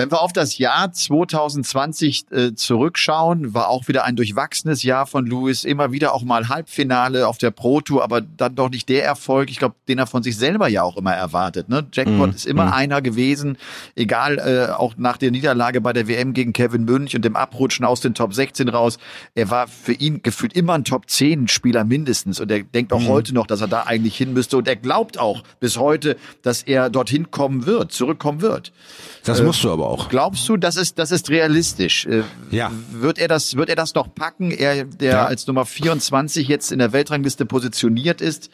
[0.02, 5.28] Wenn wir auf das Jahr 2020 äh, zurückschauen, war auch wieder ein durchwachsenes Jahr von
[5.28, 5.64] Lewis.
[5.64, 9.52] Immer wieder auch mal Halbfinale auf der Pro Tour, aber dann doch nicht der Erfolg,
[9.52, 11.70] ich glaube, den er von sich selber ja auch immer erwartet.
[11.70, 11.86] Ne?
[11.93, 12.74] Jackpot mm, ist immer mm.
[12.74, 13.60] einer gewesen,
[13.95, 17.86] egal äh, auch nach der Niederlage bei der WM gegen Kevin Münch und dem Abrutschen
[17.86, 18.97] aus den Top 16 raus.
[19.36, 23.02] Er war für ihn gefühlt immer ein Top 10 Spieler mindestens und er denkt auch
[23.02, 23.08] mm.
[23.08, 26.64] heute noch, dass er da eigentlich hin müsste und er glaubt auch bis heute, dass
[26.64, 28.72] er dorthin kommen wird, zurückkommen wird.
[29.26, 29.90] Das äh, musst du aber auch.
[30.09, 32.05] Glaubst du, das ist, das ist realistisch?
[32.05, 32.71] Äh, ja.
[32.91, 34.51] Wird er das, wird er das noch packen?
[34.51, 35.25] Er, der ja.
[35.25, 38.49] als Nummer 24 jetzt in der Weltrangliste positioniert ist?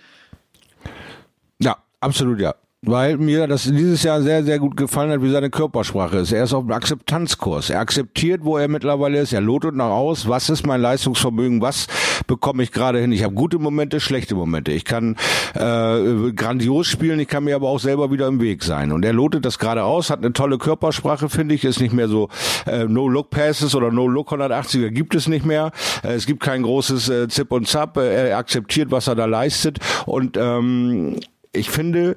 [1.59, 5.49] Ja, absolut ja weil mir das dieses Jahr sehr, sehr gut gefallen hat, wie seine
[5.49, 6.31] Körpersprache ist.
[6.31, 7.69] Er ist auf dem Akzeptanzkurs.
[7.69, 9.33] Er akzeptiert, wo er mittlerweile ist.
[9.33, 11.87] Er lotet nach aus, was ist mein Leistungsvermögen, was
[12.25, 13.11] bekomme ich gerade hin.
[13.11, 14.71] Ich habe gute Momente, schlechte Momente.
[14.71, 15.15] Ich kann
[15.53, 18.91] äh, grandios spielen, ich kann mir aber auch selber wieder im Weg sein.
[18.91, 21.63] Und er lotet das gerade aus, hat eine tolle Körpersprache, finde ich.
[21.63, 22.29] Ist nicht mehr so
[22.65, 25.71] äh, No-Look-Passes oder No-Look 180er gibt es nicht mehr.
[26.03, 27.97] Äh, es gibt kein großes äh, Zip und Zap.
[27.97, 29.79] Äh, er akzeptiert, was er da leistet.
[30.05, 31.19] Und ähm,
[31.57, 32.15] ich finde,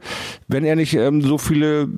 [0.48, 1.88] wenn er nicht ähm, so viele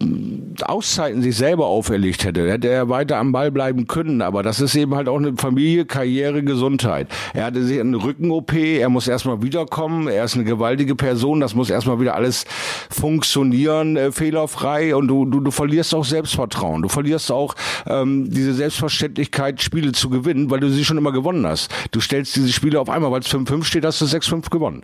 [0.62, 4.22] Auszeiten sich selber auferlegt hätte, hätte er weiter am Ball bleiben können.
[4.22, 7.08] Aber das ist eben halt auch eine Familie, Karriere, Gesundheit.
[7.34, 11.54] Er hatte sich eine Rücken-OP, er muss erstmal wiederkommen, er ist eine gewaltige Person, das
[11.54, 12.44] muss erstmal wieder alles
[12.90, 16.82] funktionieren, äh, fehlerfrei und du, du, du verlierst auch Selbstvertrauen.
[16.82, 17.54] Du verlierst auch
[17.86, 21.70] ähm, diese Selbstverständlichkeit, Spiele zu gewinnen, weil du sie schon immer gewonnen hast.
[21.90, 24.82] Du stellst diese Spiele auf einmal, weil es 5-5 steht, hast du 6-5 gewonnen.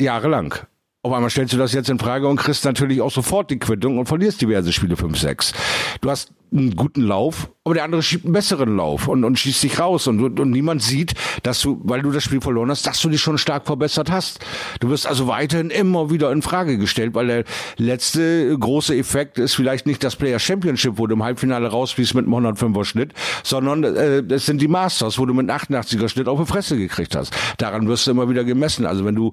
[0.00, 0.54] Jahrelang.
[1.02, 3.98] Auf einmal stellst du das jetzt in Frage und kriegst natürlich auch sofort die Quittung
[3.98, 5.54] und verlierst diverse Spiele 5-6.
[6.02, 9.62] Du hast einen guten Lauf, aber der andere schiebt einen besseren Lauf und, und schießt
[9.62, 13.00] dich raus und, und, niemand sieht, dass du, weil du das Spiel verloren hast, dass
[13.00, 14.40] du dich schon stark verbessert hast.
[14.80, 17.44] Du wirst also weiterhin immer wieder in Frage gestellt, weil der
[17.76, 22.26] letzte große Effekt ist vielleicht nicht das Player Championship, wo du im Halbfinale rausfließt mit
[22.26, 23.12] einem 105er Schnitt,
[23.44, 26.78] sondern äh, es sind die Masters, wo du mit einem 88er Schnitt auf die Fresse
[26.78, 27.32] gekriegt hast.
[27.58, 28.86] Daran wirst du immer wieder gemessen.
[28.86, 29.32] Also wenn du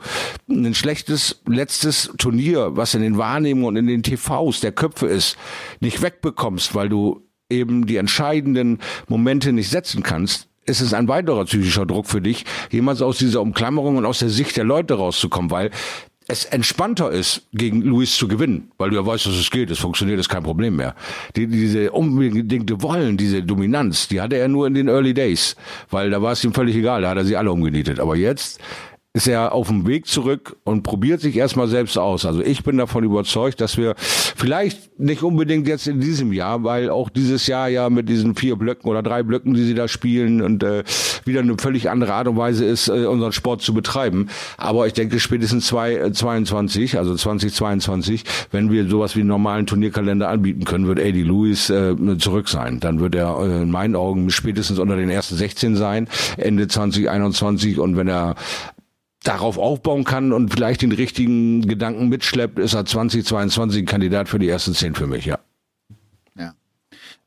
[0.49, 5.37] ein schlechtes letztes Turnier, was in den Wahrnehmungen und in den TVs der Köpfe ist,
[5.79, 7.06] nicht wegbekommst, weil du
[7.49, 12.45] eben die entscheidenden Momente nicht setzen kannst, ist es ein weiterer psychischer Druck für dich,
[12.71, 15.71] jemals aus dieser Umklammerung und aus der Sicht der Leute rauszukommen, weil
[16.27, 19.79] es entspannter ist, gegen Luis zu gewinnen, weil du ja weißt, dass es geht, es
[19.79, 20.93] funktioniert, ist kein Problem mehr.
[21.37, 25.55] Die, diese unbedingte Wollen, diese Dominanz, die hatte er nur in den Early Days,
[25.89, 28.01] weil da war es ihm völlig egal, da hat er sie alle umgenietet.
[28.01, 28.59] Aber jetzt
[29.17, 32.23] ist er auf dem Weg zurück und probiert sich erstmal selbst aus.
[32.23, 36.91] Also ich bin davon überzeugt, dass wir vielleicht nicht unbedingt jetzt in diesem Jahr, weil
[36.91, 40.43] auch dieses Jahr ja mit diesen vier Blöcken oder drei Blöcken, die sie da spielen
[40.43, 40.83] und äh,
[41.25, 44.29] wieder eine völlig andere Art und Weise ist, äh, unseren Sport zu betreiben.
[44.55, 50.29] Aber ich denke spätestens 2022, äh, also 2022, wenn wir sowas wie einen normalen Turnierkalender
[50.29, 52.79] anbieten können, wird Eddie Lewis äh, zurück sein.
[52.79, 56.07] Dann wird er äh, in meinen Augen spätestens unter den ersten 16 sein,
[56.37, 58.35] Ende 2021 und wenn er
[59.27, 64.49] darauf aufbauen kann und vielleicht den richtigen Gedanken mitschleppt, ist er 2022 Kandidat für die
[64.49, 65.37] ersten zehn für mich, ja.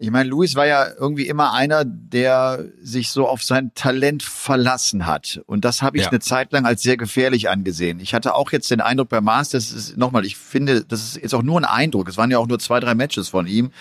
[0.03, 5.05] Ich meine, Luis war ja irgendwie immer einer, der sich so auf sein Talent verlassen
[5.05, 5.43] hat.
[5.45, 6.09] Und das habe ich ja.
[6.09, 8.01] eine Zeit lang als sehr gefährlich angesehen.
[8.01, 11.35] Ich hatte auch jetzt den Eindruck bei Masters, ist nochmal, ich finde, das ist jetzt
[11.35, 12.09] auch nur ein Eindruck.
[12.09, 13.73] Es waren ja auch nur zwei, drei Matches von ihm.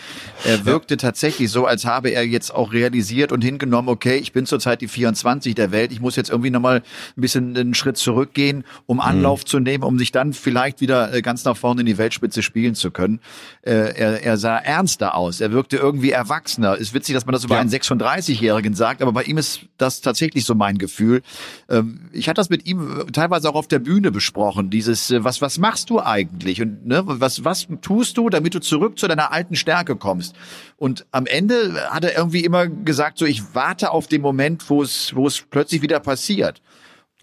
[0.43, 0.97] Er wirkte ja.
[0.97, 4.89] tatsächlich so, als habe er jetzt auch realisiert und hingenommen, okay, ich bin zurzeit die
[4.89, 5.93] 24 der Welt.
[5.93, 6.83] Ich muss jetzt irgendwie nochmal
[7.15, 9.03] ein bisschen einen Schritt zurückgehen, um mhm.
[9.03, 9.47] Anlauf mhm.
[9.47, 12.75] zu nehmen, um sich dann vielleicht wieder äh, ganz nach vorne in die Weltspitze spielen
[12.75, 13.21] zu können.
[13.61, 15.39] Äh, er, er sah ernster aus.
[15.39, 16.75] Er wirkte irgendwie irgendwie erwachsener.
[16.75, 17.61] Ist witzig, dass man das über ja.
[17.61, 21.21] einen 36-Jährigen sagt, aber bei ihm ist das tatsächlich so mein Gefühl.
[21.69, 24.69] Ähm, ich hatte das mit ihm teilweise auch auf der Bühne besprochen.
[24.69, 26.61] Dieses, äh, was, was machst du eigentlich?
[26.61, 30.35] Und ne, was, was tust du, damit du zurück zu deiner alten Stärke kommst?
[30.77, 34.81] Und am Ende hat er irgendwie immer gesagt, so ich warte auf den Moment, wo
[34.81, 36.61] es, wo es plötzlich wieder passiert.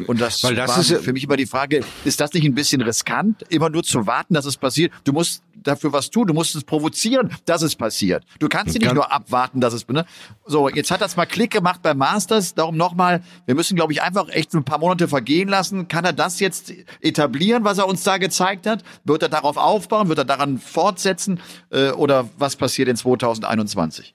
[0.06, 2.54] Und das, Weil das war ist für mich immer die Frage, ist das nicht ein
[2.54, 4.92] bisschen riskant, immer nur zu warten, dass es passiert?
[5.04, 8.24] Du musst dafür was tun, du musst es provozieren, dass es passiert.
[8.38, 10.04] Du kannst nicht Ganz- nur abwarten, dass es, ne?
[10.44, 14.02] So, jetzt hat das mal Klick gemacht beim Masters, darum nochmal, wir müssen, glaube ich,
[14.02, 15.88] einfach echt ein paar Monate vergehen lassen.
[15.88, 18.84] Kann er das jetzt etablieren, was er uns da gezeigt hat?
[19.04, 20.08] Wird er darauf aufbauen?
[20.08, 21.40] Wird er daran fortsetzen?
[21.70, 24.14] Äh, oder was passiert in 2021?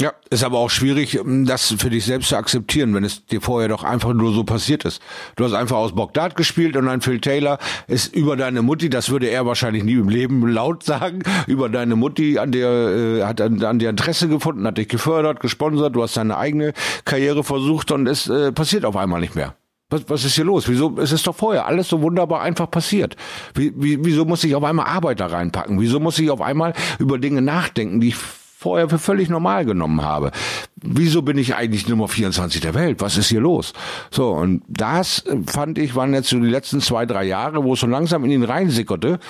[0.00, 3.40] Ja, ist aber auch schwierig, um das für dich selbst zu akzeptieren, wenn es dir
[3.40, 5.02] vorher doch einfach nur so passiert ist.
[5.34, 9.10] Du hast einfach aus Dart gespielt und ein Phil Taylor ist über deine Mutti, das
[9.10, 13.40] würde er wahrscheinlich nie im Leben laut sagen, über deine Mutti, an der äh, hat
[13.40, 16.74] an, an dir Interesse gefunden, hat dich gefördert, gesponsert, du hast deine eigene
[17.04, 19.56] Karriere versucht und es äh, passiert auf einmal nicht mehr.
[19.90, 20.68] Was, was ist hier los?
[20.68, 20.96] Wieso?
[21.00, 23.16] Es ist doch vorher alles so wunderbar einfach passiert.
[23.54, 25.80] Wie, wie, wieso muss ich auf einmal Arbeit da reinpacken?
[25.80, 28.16] Wieso muss ich auf einmal über Dinge nachdenken, die ich
[28.58, 30.32] vorher für völlig normal genommen habe.
[30.74, 33.00] Wieso bin ich eigentlich Nummer 24 der Welt?
[33.00, 33.72] Was ist hier los?
[34.10, 37.74] So, und das äh, fand ich, waren jetzt so die letzten zwei, drei Jahre, wo
[37.74, 39.20] es so langsam in ihn reinsickerte.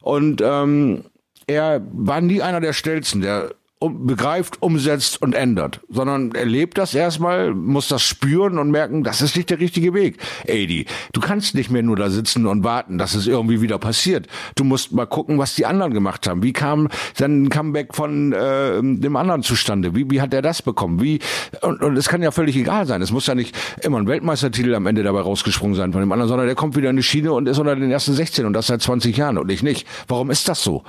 [0.00, 1.04] Und ähm,
[1.46, 6.78] er war nie einer der Stelzen, der um, begreift, umsetzt und ändert, sondern er lebt
[6.78, 10.18] das erstmal, muss das spüren und merken, das ist nicht der richtige Weg.
[10.48, 14.26] Adi, du kannst nicht mehr nur da sitzen und warten, dass es irgendwie wieder passiert.
[14.56, 16.42] Du musst mal gucken, was die anderen gemacht haben.
[16.42, 19.94] Wie kam dann ein Comeback von äh, dem anderen zustande?
[19.94, 21.00] Wie, wie hat er das bekommen?
[21.00, 21.20] Wie
[21.62, 23.00] und, und es kann ja völlig egal sein.
[23.00, 26.28] Es muss ja nicht immer ein Weltmeistertitel am Ende dabei rausgesprungen sein von dem anderen,
[26.28, 28.66] sondern der kommt wieder in die Schiene und ist unter den ersten 16 und das
[28.66, 29.86] seit 20 Jahren und ich nicht.
[30.08, 30.82] Warum ist das so?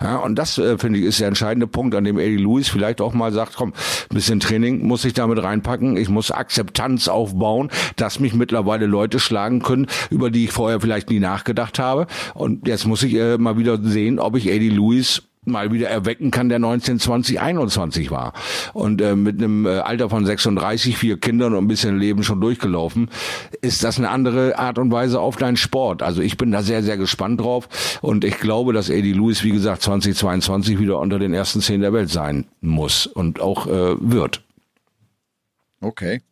[0.00, 3.00] Ja, und das, äh, finde ich, ist der entscheidende Punkt, an dem Eddie Lewis vielleicht
[3.00, 3.72] auch mal sagt, komm,
[4.10, 5.96] ein bisschen Training muss ich damit reinpacken.
[5.96, 11.08] Ich muss Akzeptanz aufbauen, dass mich mittlerweile Leute schlagen können, über die ich vorher vielleicht
[11.08, 12.06] nie nachgedacht habe.
[12.34, 16.30] Und jetzt muss ich äh, mal wieder sehen, ob ich Eddie Lewis mal wieder erwecken
[16.30, 18.32] kann, der 19, 20, 21 war.
[18.72, 22.40] Und äh, mit einem äh, Alter von 36, vier Kindern und ein bisschen Leben schon
[22.40, 23.10] durchgelaufen,
[23.62, 26.02] ist das eine andere Art und Weise auf deinen Sport.
[26.02, 29.52] Also ich bin da sehr, sehr gespannt drauf und ich glaube, dass Eddie Lewis, wie
[29.52, 34.42] gesagt, 2022 wieder unter den ersten zehn der Welt sein muss und auch äh, wird.
[35.80, 36.22] Okay.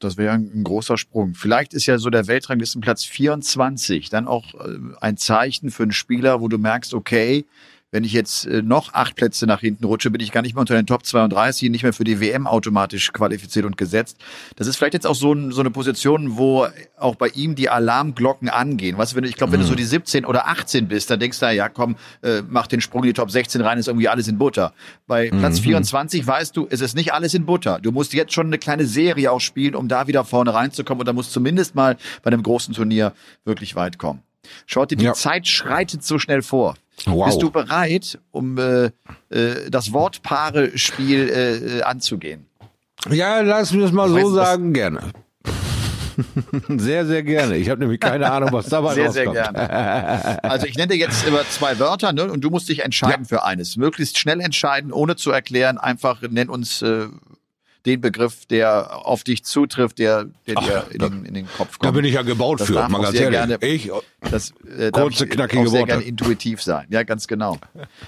[0.00, 1.34] Das wäre ein, großer Sprung.
[1.34, 6.40] Vielleicht ist ja so der Weltranglistenplatz 24 dann auch äh, ein Zeichen für einen Spieler,
[6.40, 7.44] wo du merkst, okay,
[7.92, 10.60] wenn ich jetzt äh, noch acht Plätze nach hinten rutsche, bin ich gar nicht mehr
[10.60, 14.18] unter den Top 32, nicht mehr für die WM automatisch qualifiziert und gesetzt.
[14.56, 16.66] Das ist vielleicht jetzt auch so, ein, so eine Position, wo
[16.98, 18.96] auch bei ihm die Alarmglocken angehen.
[18.96, 21.18] Weißt du, wenn du, ich glaube, wenn du so die 17 oder 18 bist, dann
[21.18, 24.08] denkst du, ja komm, äh, mach den Sprung in die Top 16 rein, ist irgendwie
[24.08, 24.72] alles in Butter.
[25.06, 27.80] Bei Platz 24 weißt du, es ist nicht alles in Butter.
[27.80, 31.06] Du musst jetzt schon eine kleine Serie auch spielen, um da wieder vorne reinzukommen und
[31.06, 33.12] da musst zumindest mal bei einem großen Turnier
[33.44, 34.22] wirklich weit kommen.
[34.66, 35.14] Schaut dir, die Ja.
[35.14, 36.74] Zeit schreitet so schnell vor.
[37.06, 37.26] Wow.
[37.26, 38.90] Bist du bereit, um äh,
[39.30, 42.46] äh, das Wortpaare-Spiel äh, äh, anzugehen?
[43.08, 45.00] Ja, lass mir das mal Weißt so sagen, gerne.
[46.76, 47.56] sehr, sehr gerne.
[47.56, 49.54] Ich habe nämlich keine Ahnung, was dabei Sehr, sehr rauskommt.
[49.56, 50.44] gerne.
[50.44, 53.42] Also ich nenne dir jetzt immer zwei Wörter ne, und du musst dich entscheiden für
[53.44, 53.76] eines.
[53.78, 55.78] Möglichst schnell entscheiden, ohne zu erklären.
[55.78, 57.06] Einfach nenn uns äh,
[57.86, 61.84] den Begriff, der auf dich zutrifft, der, der dir in den, in den Kopf kommt.
[61.84, 63.58] Da bin ich ja gebaut Das für, mal ganz sehr ehrlich.
[63.60, 63.90] gerne- Ich,
[64.30, 65.92] Das äh, Kurze, ich knackige auch sehr Worte.
[65.92, 66.86] gerne intuitiv sein.
[66.90, 67.56] Ja, ganz genau.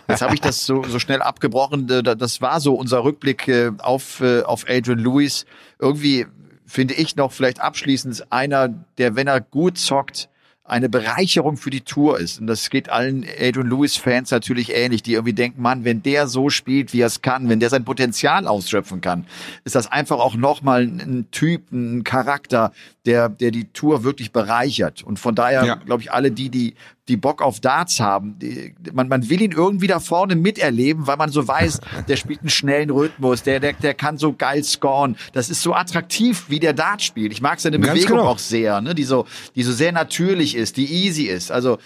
[0.08, 1.86] Jetzt habe ich das so, so schnell abgebrochen.
[1.86, 5.46] Da- Das war so unser Rückblick äh, auf, äh, auf Adrian Lewis.
[5.78, 6.26] Irgendwie
[6.66, 8.68] finde ich noch vielleicht abschließend einer,
[8.98, 10.28] der, wenn er gut zockt,
[10.72, 12.40] eine Bereicherung für die Tour ist.
[12.40, 16.50] Und das geht allen Adrian Lewis-Fans natürlich ähnlich, die irgendwie denken, Mann, wenn der so
[16.50, 19.26] spielt, wie er es kann, wenn der sein Potenzial ausschöpfen kann,
[19.64, 22.72] ist das einfach auch nochmal ein Typ, ein Charakter,
[23.06, 25.02] der, der die Tour wirklich bereichert.
[25.02, 25.74] Und von daher, Ja.
[25.76, 26.74] glaube ich, alle die, die,
[27.08, 31.16] die Bock auf Darts haben, die, man, man will ihn irgendwie da vorne miterleben, weil
[31.16, 35.16] man so weiß, der spielt einen schnellen Rhythmus, der, der, der kann so geil scoren.
[35.32, 37.32] Das ist so attraktiv, wie der Dart spielt.
[37.32, 38.28] Ich mag seine Ganz Bewegung genau.
[38.28, 38.94] auch sehr, ne?
[38.94, 39.26] die, so,
[39.56, 41.50] die so sehr natürlich ist, die easy ist.
[41.50, 41.78] Also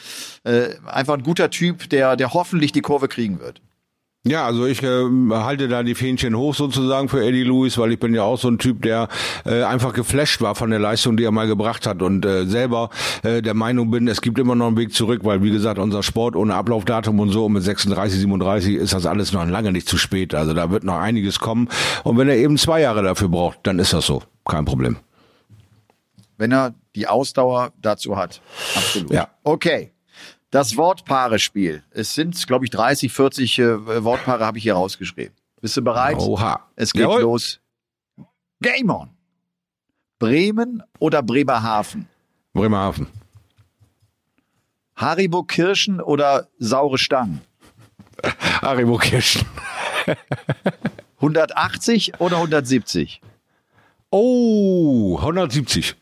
[0.44, 3.62] äh, einfach ein guter Typ, der, der hoffentlich die Kurve kriegen wird.
[4.26, 8.00] Ja, also ich äh, halte da die Fähnchen hoch sozusagen für Eddie Lewis, weil ich
[8.00, 9.06] bin ja auch so ein Typ, der
[9.44, 12.90] äh, einfach geflasht war von der Leistung, die er mal gebracht hat und äh, selber
[13.22, 16.02] äh, der Meinung bin, es gibt immer noch einen Weg zurück, weil wie gesagt, unser
[16.02, 19.88] Sport ohne Ablaufdatum und so und mit 36, 37 ist das alles noch lange nicht
[19.88, 20.34] zu spät.
[20.34, 21.68] Also da wird noch einiges kommen
[22.02, 24.96] und wenn er eben zwei Jahre dafür braucht, dann ist das so, kein Problem.
[26.36, 28.40] Wenn er die Ausdauer dazu hat.
[28.74, 29.12] Absolut.
[29.12, 29.28] Ja.
[29.44, 29.92] Okay.
[30.56, 31.82] Das Wortpaare-Spiel.
[31.90, 35.36] Es sind, glaube ich, 30, 40 äh, Wortpaare habe ich hier rausgeschrieben.
[35.60, 36.16] Bist du bereit?
[36.16, 36.66] Oha.
[36.76, 37.20] Es geht Jawohl.
[37.20, 37.60] los.
[38.62, 39.10] Game on.
[40.18, 42.08] Bremen oder Bremerhaven?
[42.54, 43.06] Bremerhaven.
[44.94, 47.42] Haribo Kirschen oder saure Stangen?
[48.62, 49.46] Haribo Kirschen.
[51.16, 53.20] 180 oder 170?
[54.08, 55.96] Oh, 170.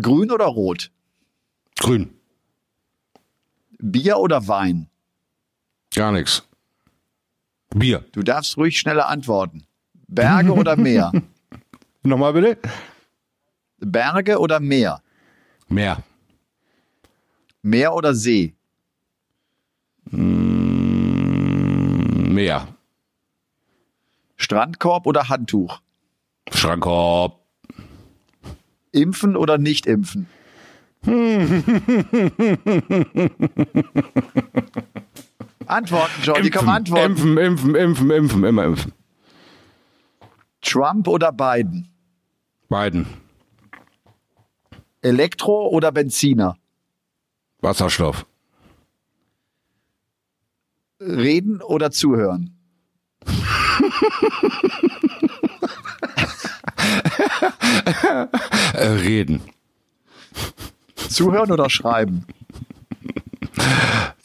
[0.00, 0.92] Grün oder rot?
[1.80, 2.15] Grün.
[3.78, 4.88] Bier oder Wein?
[5.94, 6.42] Gar nichts.
[7.74, 8.04] Bier.
[8.12, 9.66] Du darfst ruhig schneller antworten.
[10.08, 11.12] Berge oder Meer?
[12.02, 12.58] Nochmal bitte?
[13.78, 15.02] Berge oder Meer?
[15.68, 16.02] Meer.
[17.62, 18.54] Meer oder See?
[22.36, 22.68] Meer.
[24.36, 25.80] Strandkorb oder Handtuch?
[26.52, 27.40] Schrankkorb.
[28.92, 30.28] Impfen oder nicht impfen?
[35.66, 37.10] Antworten, Johnny, komm, antworten.
[37.12, 38.92] Impfen, impfen, impfen, impfen, immer impfen.
[40.60, 41.88] Trump oder Biden?
[42.68, 43.06] Beiden.
[45.02, 46.56] Elektro oder Benziner?
[47.60, 48.26] Wasserstoff.
[51.00, 52.52] Reden oder zuhören?
[58.74, 59.40] Äh, reden.
[61.08, 62.24] Zuhören oder schreiben?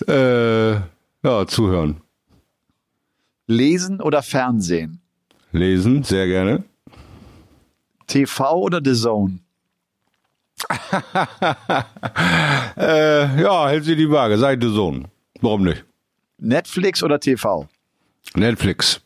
[0.08, 2.02] Äh, ja, zuhören.
[3.48, 5.00] Lesen oder Fernsehen?
[5.52, 6.64] Lesen, sehr gerne.
[8.08, 9.40] TV oder The Zone?
[12.78, 14.38] Äh, ja, hält sie die Waage.
[14.38, 15.08] Seid du Sohn.
[15.42, 15.84] Warum nicht?
[16.38, 17.68] Netflix oder TV?
[18.36, 19.02] Netflix.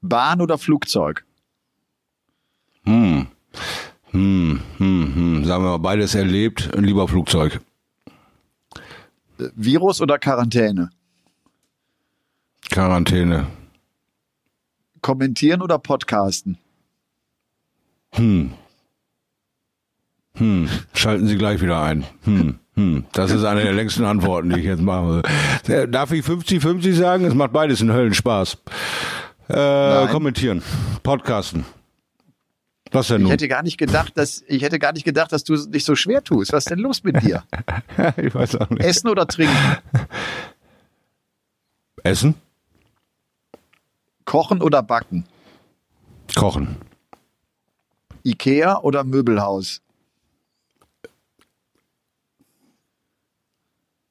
[0.00, 1.24] Bahn oder Flugzeug?
[2.84, 3.26] Hm,
[4.12, 5.44] hm, hm.
[5.44, 6.70] Sagen wir mal, beides erlebt.
[6.76, 7.60] Lieber Flugzeug.
[9.54, 10.90] Virus oder Quarantäne?
[12.70, 13.46] Quarantäne.
[15.00, 16.58] Kommentieren oder Podcasten?
[18.12, 18.52] Hm.
[20.34, 20.68] Hm.
[20.94, 22.04] Schalten Sie gleich wieder ein.
[22.24, 22.58] Hm.
[22.74, 23.04] Hm.
[23.12, 25.22] Das ist eine der längsten Antworten, die ich jetzt mache.
[25.66, 27.24] Äh, Darf ich 50-50 sagen?
[27.24, 28.56] Es macht beides einen Höllenspaß.
[29.48, 30.62] Äh, kommentieren.
[31.02, 31.64] Podcasten.
[32.90, 33.30] Was denn Ich nun?
[33.30, 36.24] hätte gar nicht gedacht, dass ich hätte gar nicht gedacht, dass du dich so schwer
[36.24, 36.52] tust.
[36.52, 37.44] Was ist denn los mit dir?
[38.16, 38.82] ich weiß auch nicht.
[38.82, 39.54] Essen oder trinken?
[42.02, 42.34] Essen?
[44.24, 45.26] Kochen oder backen?
[46.34, 46.76] Kochen.
[48.24, 49.82] Ikea oder Möbelhaus?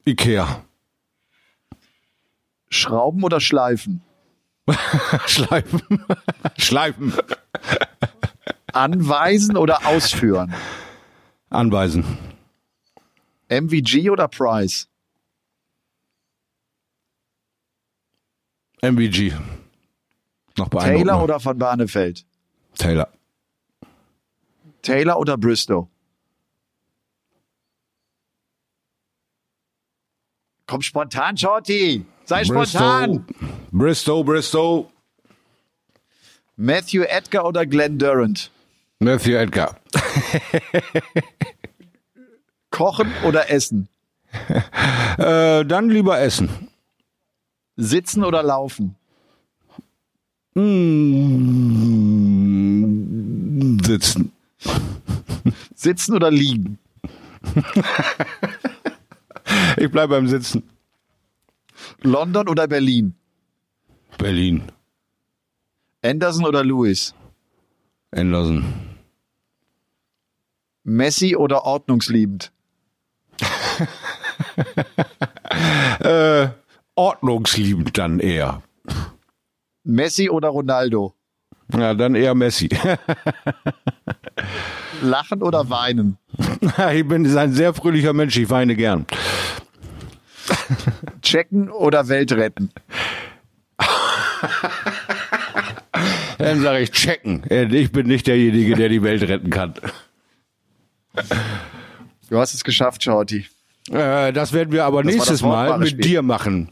[0.06, 0.64] Ikea.
[2.70, 4.02] Schrauben oder schleifen?
[5.28, 5.82] Schleifen.
[6.58, 7.14] Schleifen.
[8.74, 10.54] Anweisen oder ausführen?
[11.50, 12.04] Anweisen.
[13.50, 14.88] MVG oder Price?
[18.82, 19.34] MVG.
[20.58, 22.26] Noch Taylor oder von Barnefeld?
[22.76, 23.10] Taylor.
[24.82, 25.90] Taylor oder Bristow?
[30.66, 32.06] Komm spontan, Shorty.
[32.26, 33.26] Sei spontan.
[33.72, 34.92] Bristow, Bristow.
[36.58, 38.52] Matthew Edgar oder Glenn Durant?
[39.00, 39.76] Matthew Edgar.
[42.72, 43.88] Kochen oder essen?
[45.18, 46.50] Äh, dann lieber essen.
[47.76, 48.96] Sitzen oder laufen?
[50.56, 50.68] Mm,
[53.84, 54.32] sitzen.
[55.76, 56.80] Sitzen oder liegen?
[59.78, 60.64] Ich bleibe beim Sitzen.
[62.02, 63.16] London oder Berlin?
[64.18, 64.64] Berlin.
[66.02, 67.16] Anderson oder Lewis?
[68.12, 68.66] Anderson.
[70.88, 72.52] Messi oder ordnungsliebend?
[76.00, 76.50] Äh,
[76.96, 78.62] ordnungsliebend dann eher.
[79.84, 81.16] Messi oder Ronaldo?
[81.74, 82.70] Ja, dann eher Messi.
[85.02, 86.18] Lachen oder weinen?
[86.94, 89.08] ich bin ein sehr fröhlicher Mensch, ich weine gern.
[91.22, 92.70] Checken oder Welt retten?
[96.38, 97.44] Dann sage ich checken.
[97.50, 99.74] Ich bin nicht derjenige, der die Welt retten kann.
[102.30, 103.46] Du hast es geschafft, Shorty.
[103.92, 106.02] Äh, das werden wir aber Das nächstes Mal mit Spiel.
[106.02, 106.70] dir machen.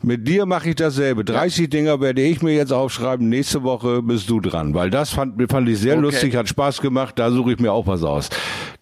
[0.00, 1.24] Mit dir mache ich dasselbe.
[1.24, 3.28] 30 Dinger werde ich mir jetzt aufschreiben.
[3.28, 6.02] Nächste Woche bist du dran, weil das fand, fand ich sehr Okay.
[6.02, 7.18] lustig, hat Spaß gemacht.
[7.18, 8.28] Da suche ich mir auch was aus.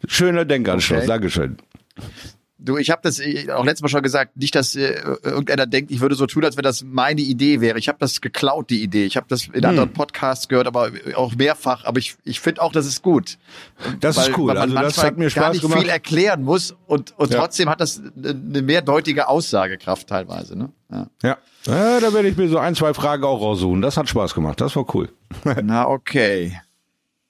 [0.06, 0.98] Schöner Denkanschluss.
[0.98, 1.06] Okay.
[1.06, 1.56] Dankeschön.
[2.58, 5.90] Du, ich habe das äh, auch letztes Mal schon gesagt, nicht, dass äh, irgendeiner denkt,
[5.90, 7.78] ich würde so tun, als wenn das meine Idee wäre.
[7.78, 9.04] Ich habe das geklaut, die Idee.
[9.04, 9.54] Ich habe das Hm.
[9.54, 11.84] in anderen Podcasts gehört, aber auch mehrfach.
[11.84, 13.36] Aber ich, ich finde auch, das ist gut.
[14.00, 14.48] Das ist cool.
[14.48, 15.80] Weil man Also das manchmal hat mir gar Spaß nicht gemacht.
[15.80, 17.40] viel erklären muss und, und Ja.
[17.40, 20.56] trotzdem hat das eine mehrdeutige Aussagekraft teilweise.
[20.56, 20.70] Ne?
[20.90, 21.06] Ja.
[21.22, 21.36] Ja.
[21.66, 23.82] ja, da werde ich mir so ein, zwei Fragen auch raussuchen.
[23.82, 24.62] Das hat Spaß gemacht.
[24.62, 25.10] Das war cool.
[25.62, 26.58] Na, okay.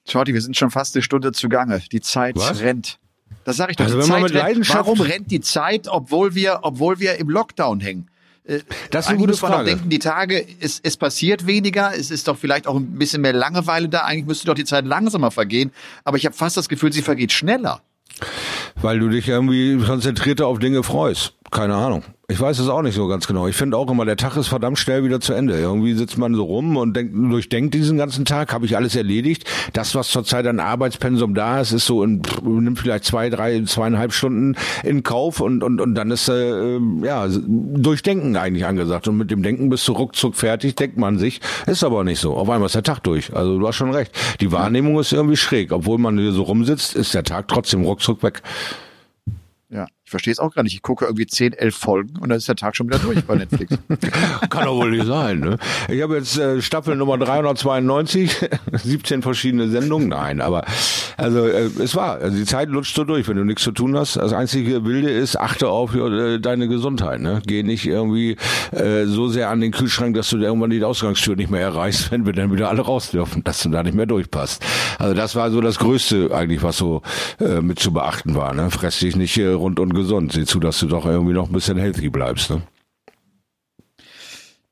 [0.07, 1.81] Shorty, wir sind schon fast eine Stunde zugange.
[1.91, 2.61] Die Zeit Was?
[2.61, 2.97] rennt.
[3.43, 3.85] Das sage ich doch.
[3.85, 4.43] Also wenn man mit rennt.
[4.43, 8.07] Leidenschaft- Warum rennt die Zeit, obwohl wir, obwohl wir im Lockdown hängen?
[8.43, 8.59] Äh,
[8.91, 9.65] das ist eine gute Frage.
[9.71, 13.33] Denken, die Tage, es, es passiert weniger, es ist doch vielleicht auch ein bisschen mehr
[13.33, 13.99] Langeweile da.
[14.01, 15.71] Eigentlich müsste doch die Zeit langsamer vergehen.
[16.03, 17.81] Aber ich habe fast das Gefühl, sie vergeht schneller.
[18.75, 21.33] Weil du dich irgendwie konzentrierter auf Dinge freust.
[21.51, 22.03] Keine Ahnung.
[22.29, 23.47] Ich weiß es auch nicht so ganz genau.
[23.47, 25.57] Ich finde auch immer, der Tag ist verdammt schnell wieder zu Ende.
[25.57, 29.45] Irgendwie sitzt man so rum und denkt, durchdenkt diesen ganzen Tag, habe ich alles erledigt.
[29.71, 34.11] Das, was zurzeit an Arbeitspensum da ist, ist so in, nimmt vielleicht zwei, drei, zweieinhalb
[34.11, 39.07] Stunden in Kauf und, und, und dann ist, äh, ja, Durchdenken eigentlich angesagt.
[39.07, 41.39] Und mit dem Denken bist du ruckzuck fertig, denkt man sich.
[41.65, 42.35] Ist aber nicht so.
[42.35, 43.33] Auf einmal ist der Tag durch.
[43.33, 44.11] Also du hast schon recht.
[44.41, 45.71] Die Wahrnehmung ist irgendwie schräg.
[45.71, 48.41] Obwohl man hier so rumsitzt, ist der Tag trotzdem ruckzuck weg.
[49.69, 50.73] Ja, ich verstehe es auch gar nicht.
[50.73, 53.35] Ich gucke irgendwie 10, 11 Folgen und dann ist der Tag schon wieder durch bei
[53.35, 53.77] Netflix.
[54.49, 55.41] Kann doch wohl nicht sein.
[55.41, 55.57] Ne?
[55.89, 60.07] Ich habe jetzt äh, Staffel Nummer 392, 17 verschiedene Sendungen.
[60.07, 60.63] Nein, aber
[61.17, 63.97] also äh, es war, also die Zeit lutscht so durch, wenn du nichts zu tun
[63.97, 64.15] hast.
[64.15, 67.19] Das einzige Wilde ist, achte auf äh, deine Gesundheit.
[67.19, 67.41] Ne?
[67.45, 68.37] Geh nicht irgendwie
[68.71, 72.25] äh, so sehr an den Kühlschrank, dass du irgendwann die Ausgangstür nicht mehr erreichst, wenn
[72.25, 74.63] wir dann wieder alle raus dürfen, dass du da nicht mehr durchpasst.
[74.99, 77.01] Also das war so das Größte eigentlich, was so
[77.41, 78.53] äh, mit zu beachten war.
[78.53, 78.71] Ne?
[78.71, 80.31] Fress dich nicht äh, rund und gesund.
[80.31, 82.49] Sieh zu, dass du doch irgendwie noch ein bisschen healthy bleibst.
[82.49, 82.61] Ne?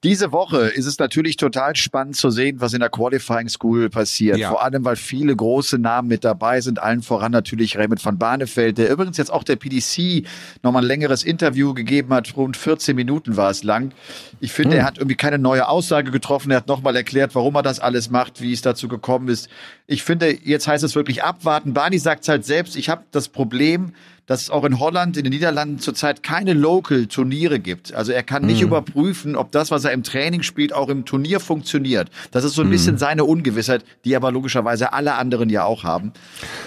[0.05, 4.38] Diese Woche ist es natürlich total spannend zu sehen, was in der Qualifying School passiert.
[4.38, 4.49] Ja.
[4.51, 6.78] Vor allem, weil viele große Namen mit dabei sind.
[6.78, 10.28] Allen voran natürlich Raymond van Barneveld, der übrigens jetzt auch der PDC
[10.61, 12.38] nochmal ein längeres Interview gegeben hat.
[12.38, 13.93] Rund 14 Minuten war es lang.
[14.41, 14.82] Ich finde, hm.
[14.82, 16.51] er hat irgendwie keine neue Aussage getroffen.
[16.51, 19.49] Er hat nochmal erklärt, warum er das alles macht, wie es dazu gekommen ist.
[19.88, 21.73] Ich finde, jetzt heißt es wirklich abwarten.
[21.73, 22.76] Barney sagt es halt selbst.
[22.76, 23.93] Ich habe das Problem,
[24.26, 27.93] dass es auch in Holland, in den Niederlanden zurzeit keine Local-Turniere gibt.
[27.93, 28.67] Also er kann nicht mhm.
[28.67, 32.09] überprüfen, ob das, was er im Training spielt, auch im Turnier funktioniert.
[32.32, 32.71] Das ist so ein mhm.
[32.71, 36.13] bisschen seine Ungewissheit, die aber logischerweise alle anderen ja auch haben.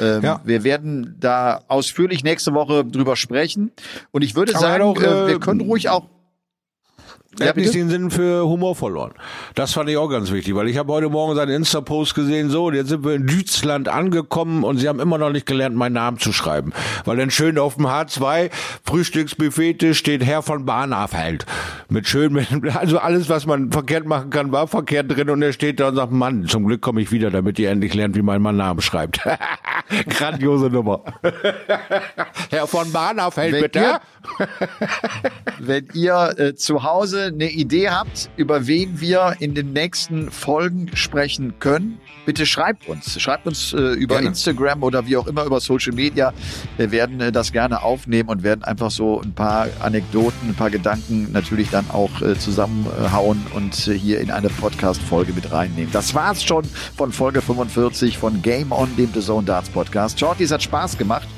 [0.00, 0.40] Ähm, ja.
[0.44, 3.72] Wir werden da ausführlich nächste Woche drüber sprechen.
[4.10, 6.04] Und ich würde aber sagen, auch, äh, wir können ruhig auch
[7.40, 9.12] er hat nicht den Sinn für Humor verloren.
[9.54, 12.70] Das fand ich auch ganz wichtig, weil ich habe heute Morgen seinen Insta-Post gesehen, so,
[12.70, 16.18] jetzt sind wir in Deutschland angekommen und sie haben immer noch nicht gelernt, meinen Namen
[16.18, 16.72] zu schreiben.
[17.04, 18.50] Weil dann schön auf dem H2
[18.84, 21.46] Frühstücksbuffet steht Herr von Bahnafeld.
[21.88, 25.52] Mit schön, mit, also alles, was man verkehrt machen kann, war verkehrt drin und er
[25.52, 28.22] steht da und sagt, Mann, zum Glück komme ich wieder, damit ihr endlich lernt, wie
[28.22, 29.20] man meinen Namen schreibt.
[30.08, 31.02] Grandiose Nummer.
[32.50, 33.78] Herr von Bahnafeld, wenn bitte.
[33.78, 34.00] Ihr,
[35.58, 40.90] wenn ihr äh, zu Hause eine Idee habt, über wen wir in den nächsten Folgen
[40.94, 43.20] sprechen können, bitte schreibt uns.
[43.20, 44.28] Schreibt uns äh, über gerne.
[44.28, 46.32] Instagram oder wie auch immer über Social Media.
[46.76, 50.70] Wir werden äh, das gerne aufnehmen und werden einfach so ein paar Anekdoten, ein paar
[50.70, 55.92] Gedanken natürlich dann auch äh, zusammenhauen und äh, hier in eine Podcast-Folge mit reinnehmen.
[55.92, 56.64] Das war's schon
[56.96, 60.18] von Folge 45 von Game On, dem The Zone Darts Podcast.
[60.18, 61.28] Shorty, es hat Spaß gemacht.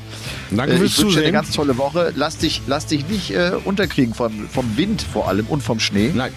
[0.50, 2.12] Danke äh, fürs Ich wünsche dir eine ganz tolle Woche.
[2.16, 6.10] Lass dich, lass dich nicht äh, unterkriegen von, vom Wind vor allem und vom Schnee.
[6.14, 6.32] Nein.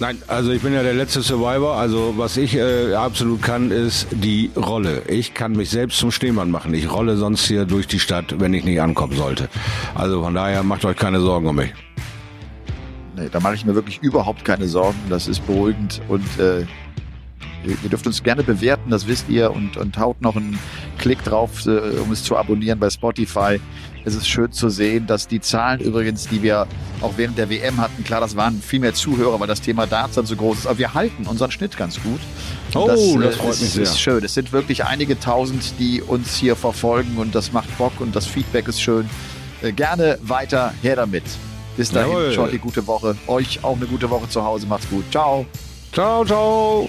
[0.00, 1.76] Nein, also ich bin ja der letzte Survivor.
[1.76, 5.02] Also was ich äh, absolut kann, ist die Rolle.
[5.06, 6.74] Ich kann mich selbst zum Schneemann machen.
[6.74, 9.48] Ich rolle sonst hier durch die Stadt, wenn ich nicht ankommen sollte.
[9.94, 11.72] Also von daher macht euch keine Sorgen um mich.
[13.16, 14.98] Nee, da mache ich mir wirklich überhaupt keine Sorgen.
[15.08, 16.66] Das ist beruhigend und äh,
[17.64, 20.58] Ihr dürft uns gerne bewerten, das wisst ihr, und, und haut noch einen
[20.98, 23.60] Klick drauf, äh, um es zu abonnieren bei Spotify.
[24.04, 26.66] Es ist schön zu sehen, dass die Zahlen übrigens, die wir
[27.00, 30.16] auch während der WM hatten, klar, das waren viel mehr Zuhörer, weil das Thema Darts
[30.16, 32.20] dann so groß ist, aber wir halten unseren Schnitt ganz gut.
[32.74, 33.82] Oh, das, das äh, freut ist, mich sehr.
[33.84, 34.24] ist schön.
[34.24, 38.26] Es sind wirklich einige tausend, die uns hier verfolgen und das macht Bock und das
[38.26, 39.08] Feedback ist schön.
[39.62, 41.24] Äh, gerne weiter her damit.
[41.76, 42.32] Bis dahin, Jawohl.
[42.32, 43.16] Shorty, gute Woche.
[43.26, 44.66] Euch auch eine gute Woche zu Hause.
[44.66, 45.04] Macht's gut.
[45.10, 45.46] Ciao.
[45.92, 46.88] Ciao, ciao.